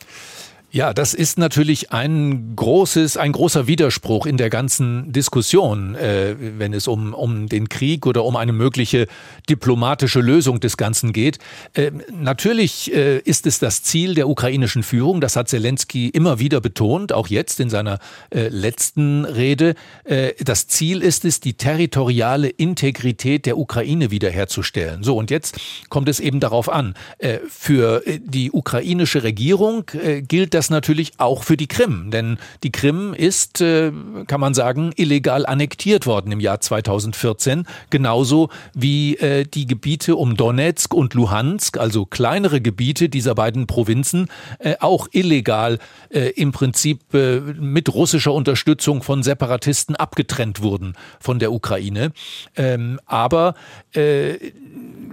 Ja, 0.76 0.92
das 0.92 1.14
ist 1.14 1.38
natürlich 1.38 1.92
ein 1.92 2.56
großes, 2.56 3.16
ein 3.18 3.32
großer 3.32 3.68
Widerspruch 3.68 4.26
in 4.26 4.38
der 4.38 4.50
ganzen 4.50 5.14
Diskussion, 5.14 5.94
äh, 5.94 6.36
wenn 6.58 6.74
es 6.74 6.88
um, 6.88 7.14
um 7.14 7.48
den 7.48 7.70
Krieg 7.70 8.08
oder 8.08 8.24
um 8.24 8.36
eine 8.36 8.54
mögliche 8.54 9.06
diplomatische 9.48 10.20
Lösung 10.20 10.60
des 10.60 10.76
Ganzen 10.76 11.14
geht. 11.14 11.38
Äh, 11.76 11.92
natürlich 12.12 12.92
äh, 12.92 13.20
ist 13.20 13.46
es 13.46 13.60
das 13.60 13.84
Ziel 13.84 14.16
der 14.16 14.28
ukrainischen 14.28 14.82
Führung, 14.82 15.22
das 15.22 15.36
hat 15.36 15.48
Zelensky 15.48 16.10
immer 16.10 16.40
wieder 16.40 16.60
betont, 16.60 17.14
auch 17.14 17.28
jetzt 17.28 17.60
in 17.60 17.70
seiner 17.70 18.00
äh, 18.32 18.48
letzten 18.48 19.26
Rede. 19.26 19.76
Äh, 20.06 20.32
das 20.44 20.66
Ziel 20.66 21.04
ist 21.04 21.24
es, 21.24 21.40
die 21.40 21.54
territoriale 21.54 22.50
Integrität 22.50 23.46
der 23.46 23.60
Ukraine 23.60 24.10
wiederherzustellen. 24.10 25.04
So, 25.04 25.18
und 25.18 25.30
jetzt 25.30 25.56
kommt 25.90 26.10
es 26.10 26.20
eben 26.20 26.40
darauf 26.40 26.68
an. 26.68 26.96
Äh, 27.20 27.38
für 27.48 28.02
die 28.08 28.52
ukrainische 28.52 29.22
Regierung 29.22 29.84
gilt 30.28 30.56
das 30.56 30.63
das 30.64 30.70
natürlich 30.70 31.12
auch 31.18 31.44
für 31.44 31.58
die 31.58 31.68
Krim, 31.68 32.10
denn 32.10 32.38
die 32.64 32.72
Krim 32.72 33.14
ist, 33.14 33.60
äh, 33.60 33.92
kann 34.28 34.40
man 34.40 34.54
sagen, 34.54 34.94
illegal 34.96 35.46
annektiert 35.46 36.06
worden 36.06 36.32
im 36.32 36.40
Jahr 36.40 36.62
2014, 36.62 37.68
genauso 37.90 38.48
wie 38.74 39.18
äh, 39.18 39.44
die 39.44 39.68
Gebiete 39.68 40.16
um 40.16 40.38
Donetsk 40.38 40.94
und 40.94 41.16
Luhansk, 41.16 41.78
also 41.78 42.06
kleinere 42.06 42.62
Gebiete 42.62 43.10
dieser 43.10 43.36
beiden 43.36 43.68
Provinzen, 43.68 44.30
äh, 44.60 44.76
auch 44.80 45.10
illegal 45.12 45.80
im 46.10 46.52
Prinzip 46.52 47.00
mit 47.12 47.94
russischer 47.94 48.34
Unterstützung 48.34 49.02
von 49.02 49.24
Separatisten 49.24 49.96
abgetrennt 49.96 50.62
wurden 50.62 50.94
von 51.20 51.40
der 51.40 51.52
Ukraine. 51.52 52.12
Ähm, 52.56 53.00
aber 53.08 53.56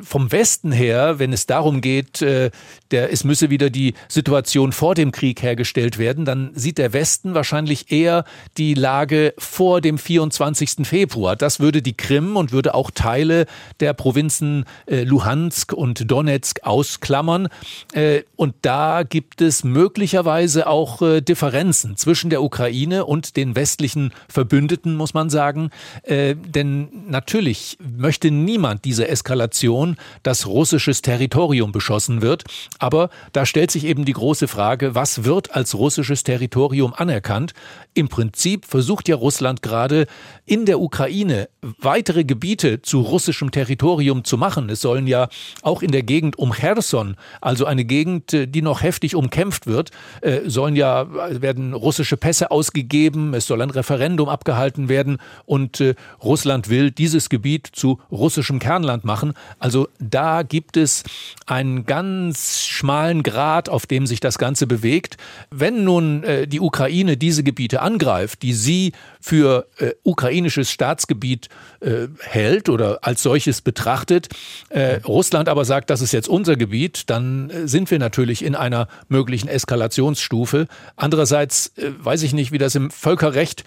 vom 0.03 0.33
Westen 0.33 0.73
her, 0.73 1.19
wenn 1.19 1.33
es 1.33 1.47
darum 1.47 1.81
geht, 1.81 2.21
der, 2.21 3.13
es 3.13 3.25
müsse 3.25 3.51
wieder 3.51 3.71
die 3.71 3.95
Situation 4.09 4.73
vor 4.73 4.95
dem 4.95 5.13
Krieg 5.13 5.43
hergestellt 5.43 5.99
werden, 5.99 6.25
dann 6.25 6.51
sieht 6.55 6.79
der 6.79 6.93
Westen 6.93 7.35
wahrscheinlich 7.35 7.93
eher 7.93 8.25
die 8.57 8.75
Lage 8.75 9.35
vor 9.39 9.81
dem 9.81 9.99
24. 9.99 10.87
Februar. 10.87 11.37
Das 11.37 11.61
würde 11.61 11.83
die 11.83 11.97
Krim 11.97 12.37
und 12.37 12.53
würde 12.53 12.75
auch 12.75 12.91
Teile 12.91 13.47
der 13.81 13.93
Provinzen 13.95 14.65
äh, 14.87 15.05
Luhansk 15.05 15.73
und 15.73 16.11
Donetsk 16.11 16.61
ausklammern. 16.63 17.49
Äh, 17.93 18.23
und 18.37 18.55
da 18.63 19.03
gibt 19.03 19.41
es 19.41 19.65
möglicherweise 19.65 20.67
auch 20.67 21.03
äh, 21.03 21.21
Differenzen 21.21 21.97
zwischen 21.97 22.31
der 22.31 22.43
Ukraine 22.43 23.05
und 23.05 23.37
den 23.37 23.55
westlichen 23.57 24.13
Verbündeten, 24.29 24.97
muss 24.97 25.15
man 25.15 25.31
sagen. 25.31 25.71
Äh, 26.03 26.35
denn 26.35 26.89
natürlich 27.09 27.79
möchte 27.81 28.31
niemand 28.31 28.85
diese 28.85 29.09
Eskalation, 29.09 29.90
dass 30.23 30.47
russisches 30.47 31.03
Territorium 31.03 31.73
beschossen 31.73 32.23
wird. 32.23 32.45
Aber 32.79 33.11
da 33.33 33.47
stellt 33.47 33.71
sich 33.71 33.85
eben 33.85 34.05
die 34.05 34.13
große 34.13 34.49
Frage, 34.49 34.95
was 34.95 35.25
wird 35.25 35.55
als 35.55 35.75
russisches 35.75 36.25
Territorium 36.25 36.95
anerkannt. 36.95 37.53
Im 37.95 38.09
Prinzip 38.09 38.67
versucht 38.67 39.09
ja 39.09 39.17
Russland 39.17 39.63
gerade 39.63 40.07
in 40.47 40.67
der 40.67 40.81
Ukraine 40.81 41.49
weitere 41.79 42.25
Gebiete 42.25 42.83
zu 42.83 43.01
russischem 43.01 43.51
Territorium 43.51 44.25
zu 44.25 44.37
machen. 44.37 44.69
Es 44.69 44.81
sollen 44.81 45.07
ja 45.07 45.29
auch 45.63 45.83
in 45.83 45.91
der 45.91 46.03
Gegend 46.03 46.39
um 46.39 46.53
Cherson, 46.53 47.17
also 47.41 47.65
eine 47.67 47.85
Gegend, 47.85 48.33
äh, 48.33 48.47
die 48.47 48.63
noch 48.63 48.83
heftig 48.83 49.15
umkämpft 49.15 49.67
wird, 49.67 49.91
äh, 50.23 50.41
sollen 50.47 50.77
ja 50.77 51.07
werden 51.11 51.75
russische 51.75 52.17
Pässe 52.17 52.51
ausgegeben, 52.51 53.35
es 53.35 53.47
soll 53.47 53.63
ein 53.63 53.71
Referendum 53.71 54.29
abgehalten 54.29 54.89
werden 54.89 55.19
und 55.47 55.81
äh, 55.81 55.95
Russland 56.23 56.69
will 56.69 56.91
dieses 56.91 57.29
Gebiet 57.29 57.69
zu 57.73 58.01
russischem 58.11 58.59
Kernland 58.59 59.05
machen. 59.05 59.35
Also 59.59 59.80
da 59.99 60.43
gibt 60.43 60.77
es 60.77 61.03
einen 61.47 61.87
ganz 61.87 62.65
schmalen 62.67 63.23
Grad, 63.23 63.69
auf 63.69 63.87
dem 63.87 64.07
sich 64.07 64.21
das 64.21 64.39
Ganze 64.39 64.67
bewegt. 64.67 65.17
Wenn 65.51 65.85
nun 65.85 66.23
äh, 66.23 66.47
die 66.47 66.61
Ukraine 66.61 67.17
diese 67.17 67.43
Gebiete 67.43 67.83
angreift, 67.83 68.43
die 68.43 68.53
sie 68.53 68.93
für 69.21 69.67
äh, 69.79 69.91
ukrainisches 70.03 70.71
Staatsgebiet 70.71 71.49
äh, 71.81 72.09
hält 72.21 72.69
oder 72.69 73.01
als 73.03 73.23
solches 73.23 73.61
betrachtet, 73.61 74.29
äh, 74.71 74.97
Russland 75.07 75.49
aber 75.49 75.65
sagt, 75.65 75.91
das 75.91 76.01
ist 76.01 76.13
jetzt 76.13 76.29
unser 76.29 76.57
Gebiet, 76.57 77.11
dann 77.11 77.51
äh, 77.51 77.69
sind 77.69 77.91
wir 77.91 77.99
natürlich 77.99 78.45
in 78.45 78.55
einer 78.55 78.89
möglichen 79.09 79.49
Eskalationsstufe. 79.49 80.67
Andererseits 80.97 81.73
äh, 81.77 81.91
weiß 81.99 82.23
ich 82.23 82.33
nicht, 82.33 82.53
wie 82.53 82.59
das 82.59 82.75
im 82.75 82.91
Völkerrecht 82.91 83.65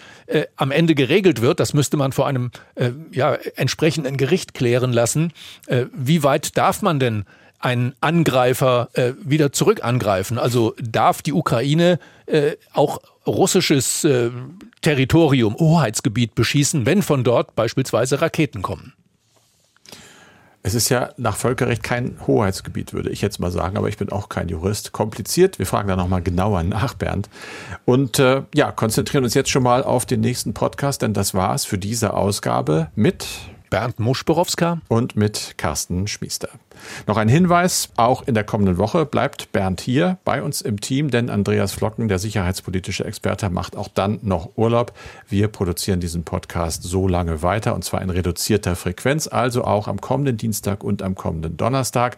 am 0.56 0.70
Ende 0.70 0.94
geregelt 0.94 1.42
wird. 1.42 1.60
Das 1.60 1.74
müsste 1.74 1.96
man 1.96 2.12
vor 2.12 2.26
einem 2.26 2.50
ja, 3.12 3.34
entsprechenden 3.56 4.16
Gericht 4.16 4.54
klären 4.54 4.92
lassen. 4.92 5.32
Wie 6.06 6.22
weit 6.22 6.56
darf 6.56 6.82
man 6.82 6.98
denn 6.98 7.24
einen 7.64 7.94
Angreifer 8.00 8.90
äh, 8.92 9.12
wieder 9.22 9.52
zurück 9.52 9.82
angreifen. 9.82 10.38
Also 10.38 10.74
darf 10.82 11.22
die 11.22 11.32
Ukraine 11.32 11.98
äh, 12.26 12.52
auch 12.72 12.98
russisches 13.26 14.04
äh, 14.04 14.30
Territorium, 14.82 15.56
Hoheitsgebiet 15.58 16.34
beschießen, 16.34 16.84
wenn 16.84 17.02
von 17.02 17.24
dort 17.24 17.54
beispielsweise 17.54 18.20
Raketen 18.20 18.60
kommen. 18.60 18.92
Es 20.66 20.74
ist 20.74 20.88
ja 20.88 21.10
nach 21.18 21.36
Völkerrecht 21.36 21.82
kein 21.82 22.16
Hoheitsgebiet, 22.26 22.94
würde 22.94 23.10
ich 23.10 23.20
jetzt 23.20 23.38
mal 23.38 23.50
sagen, 23.50 23.76
aber 23.76 23.88
ich 23.88 23.98
bin 23.98 24.10
auch 24.10 24.30
kein 24.30 24.48
Jurist. 24.48 24.92
Kompliziert. 24.92 25.58
Wir 25.58 25.66
fragen 25.66 25.88
da 25.88 25.96
nochmal 25.96 26.22
genauer 26.22 26.62
nach, 26.62 26.94
Bernd. 26.94 27.28
Und 27.84 28.18
äh, 28.18 28.42
ja, 28.54 28.72
konzentrieren 28.72 29.24
uns 29.24 29.34
jetzt 29.34 29.50
schon 29.50 29.62
mal 29.62 29.82
auf 29.82 30.06
den 30.06 30.20
nächsten 30.20 30.54
Podcast, 30.54 31.02
denn 31.02 31.12
das 31.12 31.34
war's 31.34 31.66
für 31.66 31.76
diese 31.76 32.14
Ausgabe 32.14 32.88
mit 32.94 33.26
Bernd 33.74 33.98
Muschborowska 33.98 34.78
und 34.86 35.16
mit 35.16 35.54
Carsten 35.58 36.06
Schmiester. 36.06 36.48
Noch 37.08 37.16
ein 37.16 37.28
Hinweis, 37.28 37.88
auch 37.96 38.22
in 38.22 38.34
der 38.34 38.44
kommenden 38.44 38.78
Woche 38.78 39.04
bleibt 39.04 39.50
Bernd 39.50 39.80
hier 39.80 40.18
bei 40.24 40.44
uns 40.44 40.60
im 40.60 40.80
Team, 40.80 41.10
denn 41.10 41.28
Andreas 41.28 41.72
Flocken, 41.72 42.06
der 42.06 42.20
sicherheitspolitische 42.20 43.04
Experte, 43.04 43.50
macht 43.50 43.74
auch 43.74 43.88
dann 43.88 44.20
noch 44.22 44.50
Urlaub. 44.54 44.92
Wir 45.28 45.48
produzieren 45.48 45.98
diesen 45.98 46.22
Podcast 46.22 46.84
so 46.84 47.08
lange 47.08 47.42
weiter 47.42 47.74
und 47.74 47.82
zwar 47.82 48.00
in 48.00 48.10
reduzierter 48.10 48.76
Frequenz, 48.76 49.26
also 49.26 49.64
auch 49.64 49.88
am 49.88 50.00
kommenden 50.00 50.36
Dienstag 50.36 50.84
und 50.84 51.02
am 51.02 51.16
kommenden 51.16 51.56
Donnerstag. 51.56 52.16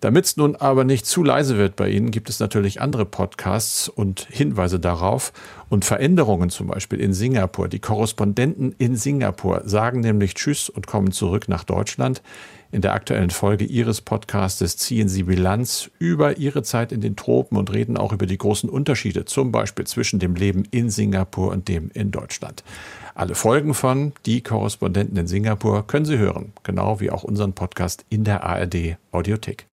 Damit 0.00 0.26
es 0.26 0.36
nun 0.36 0.54
aber 0.54 0.84
nicht 0.84 1.06
zu 1.06 1.24
leise 1.24 1.58
wird 1.58 1.74
bei 1.74 1.88
Ihnen, 1.88 2.12
gibt 2.12 2.28
es 2.30 2.38
natürlich 2.38 2.80
andere 2.80 3.04
Podcasts 3.04 3.88
und 3.88 4.28
Hinweise 4.30 4.78
darauf 4.78 5.32
und 5.70 5.84
Veränderungen 5.84 6.50
zum 6.50 6.68
Beispiel 6.68 7.00
in 7.00 7.12
Singapur. 7.12 7.68
Die 7.68 7.80
Korrespondenten 7.80 8.76
in 8.78 8.94
Singapur 8.94 9.62
sagen 9.64 10.00
nämlich 10.00 10.34
Tschüss 10.34 10.68
und 10.68 10.86
kommen 10.86 11.10
zurück 11.10 11.48
nach 11.48 11.64
Deutschland. 11.64 12.22
In 12.70 12.80
der 12.80 12.92
aktuellen 12.92 13.30
Folge 13.30 13.64
Ihres 13.64 14.00
Podcastes 14.00 14.76
ziehen 14.76 15.08
Sie 15.08 15.24
Bilanz 15.24 15.90
über 15.98 16.36
Ihre 16.36 16.62
Zeit 16.62 16.92
in 16.92 17.00
den 17.00 17.16
Tropen 17.16 17.56
und 17.56 17.72
reden 17.72 17.96
auch 17.96 18.12
über 18.12 18.26
die 18.26 18.38
großen 18.38 18.68
Unterschiede, 18.68 19.24
zum 19.24 19.50
Beispiel 19.50 19.86
zwischen 19.86 20.20
dem 20.20 20.34
Leben 20.34 20.64
in 20.70 20.90
Singapur 20.90 21.50
und 21.50 21.66
dem 21.66 21.90
in 21.92 22.12
Deutschland. 22.12 22.62
Alle 23.14 23.34
Folgen 23.34 23.74
von 23.74 24.12
Die 24.26 24.42
Korrespondenten 24.42 25.16
in 25.16 25.26
Singapur 25.26 25.86
können 25.86 26.04
Sie 26.04 26.18
hören, 26.18 26.52
genau 26.62 27.00
wie 27.00 27.10
auch 27.10 27.24
unseren 27.24 27.52
Podcast 27.52 28.04
in 28.10 28.22
der 28.22 28.44
ARD 28.44 28.96
Audiothek. 29.10 29.67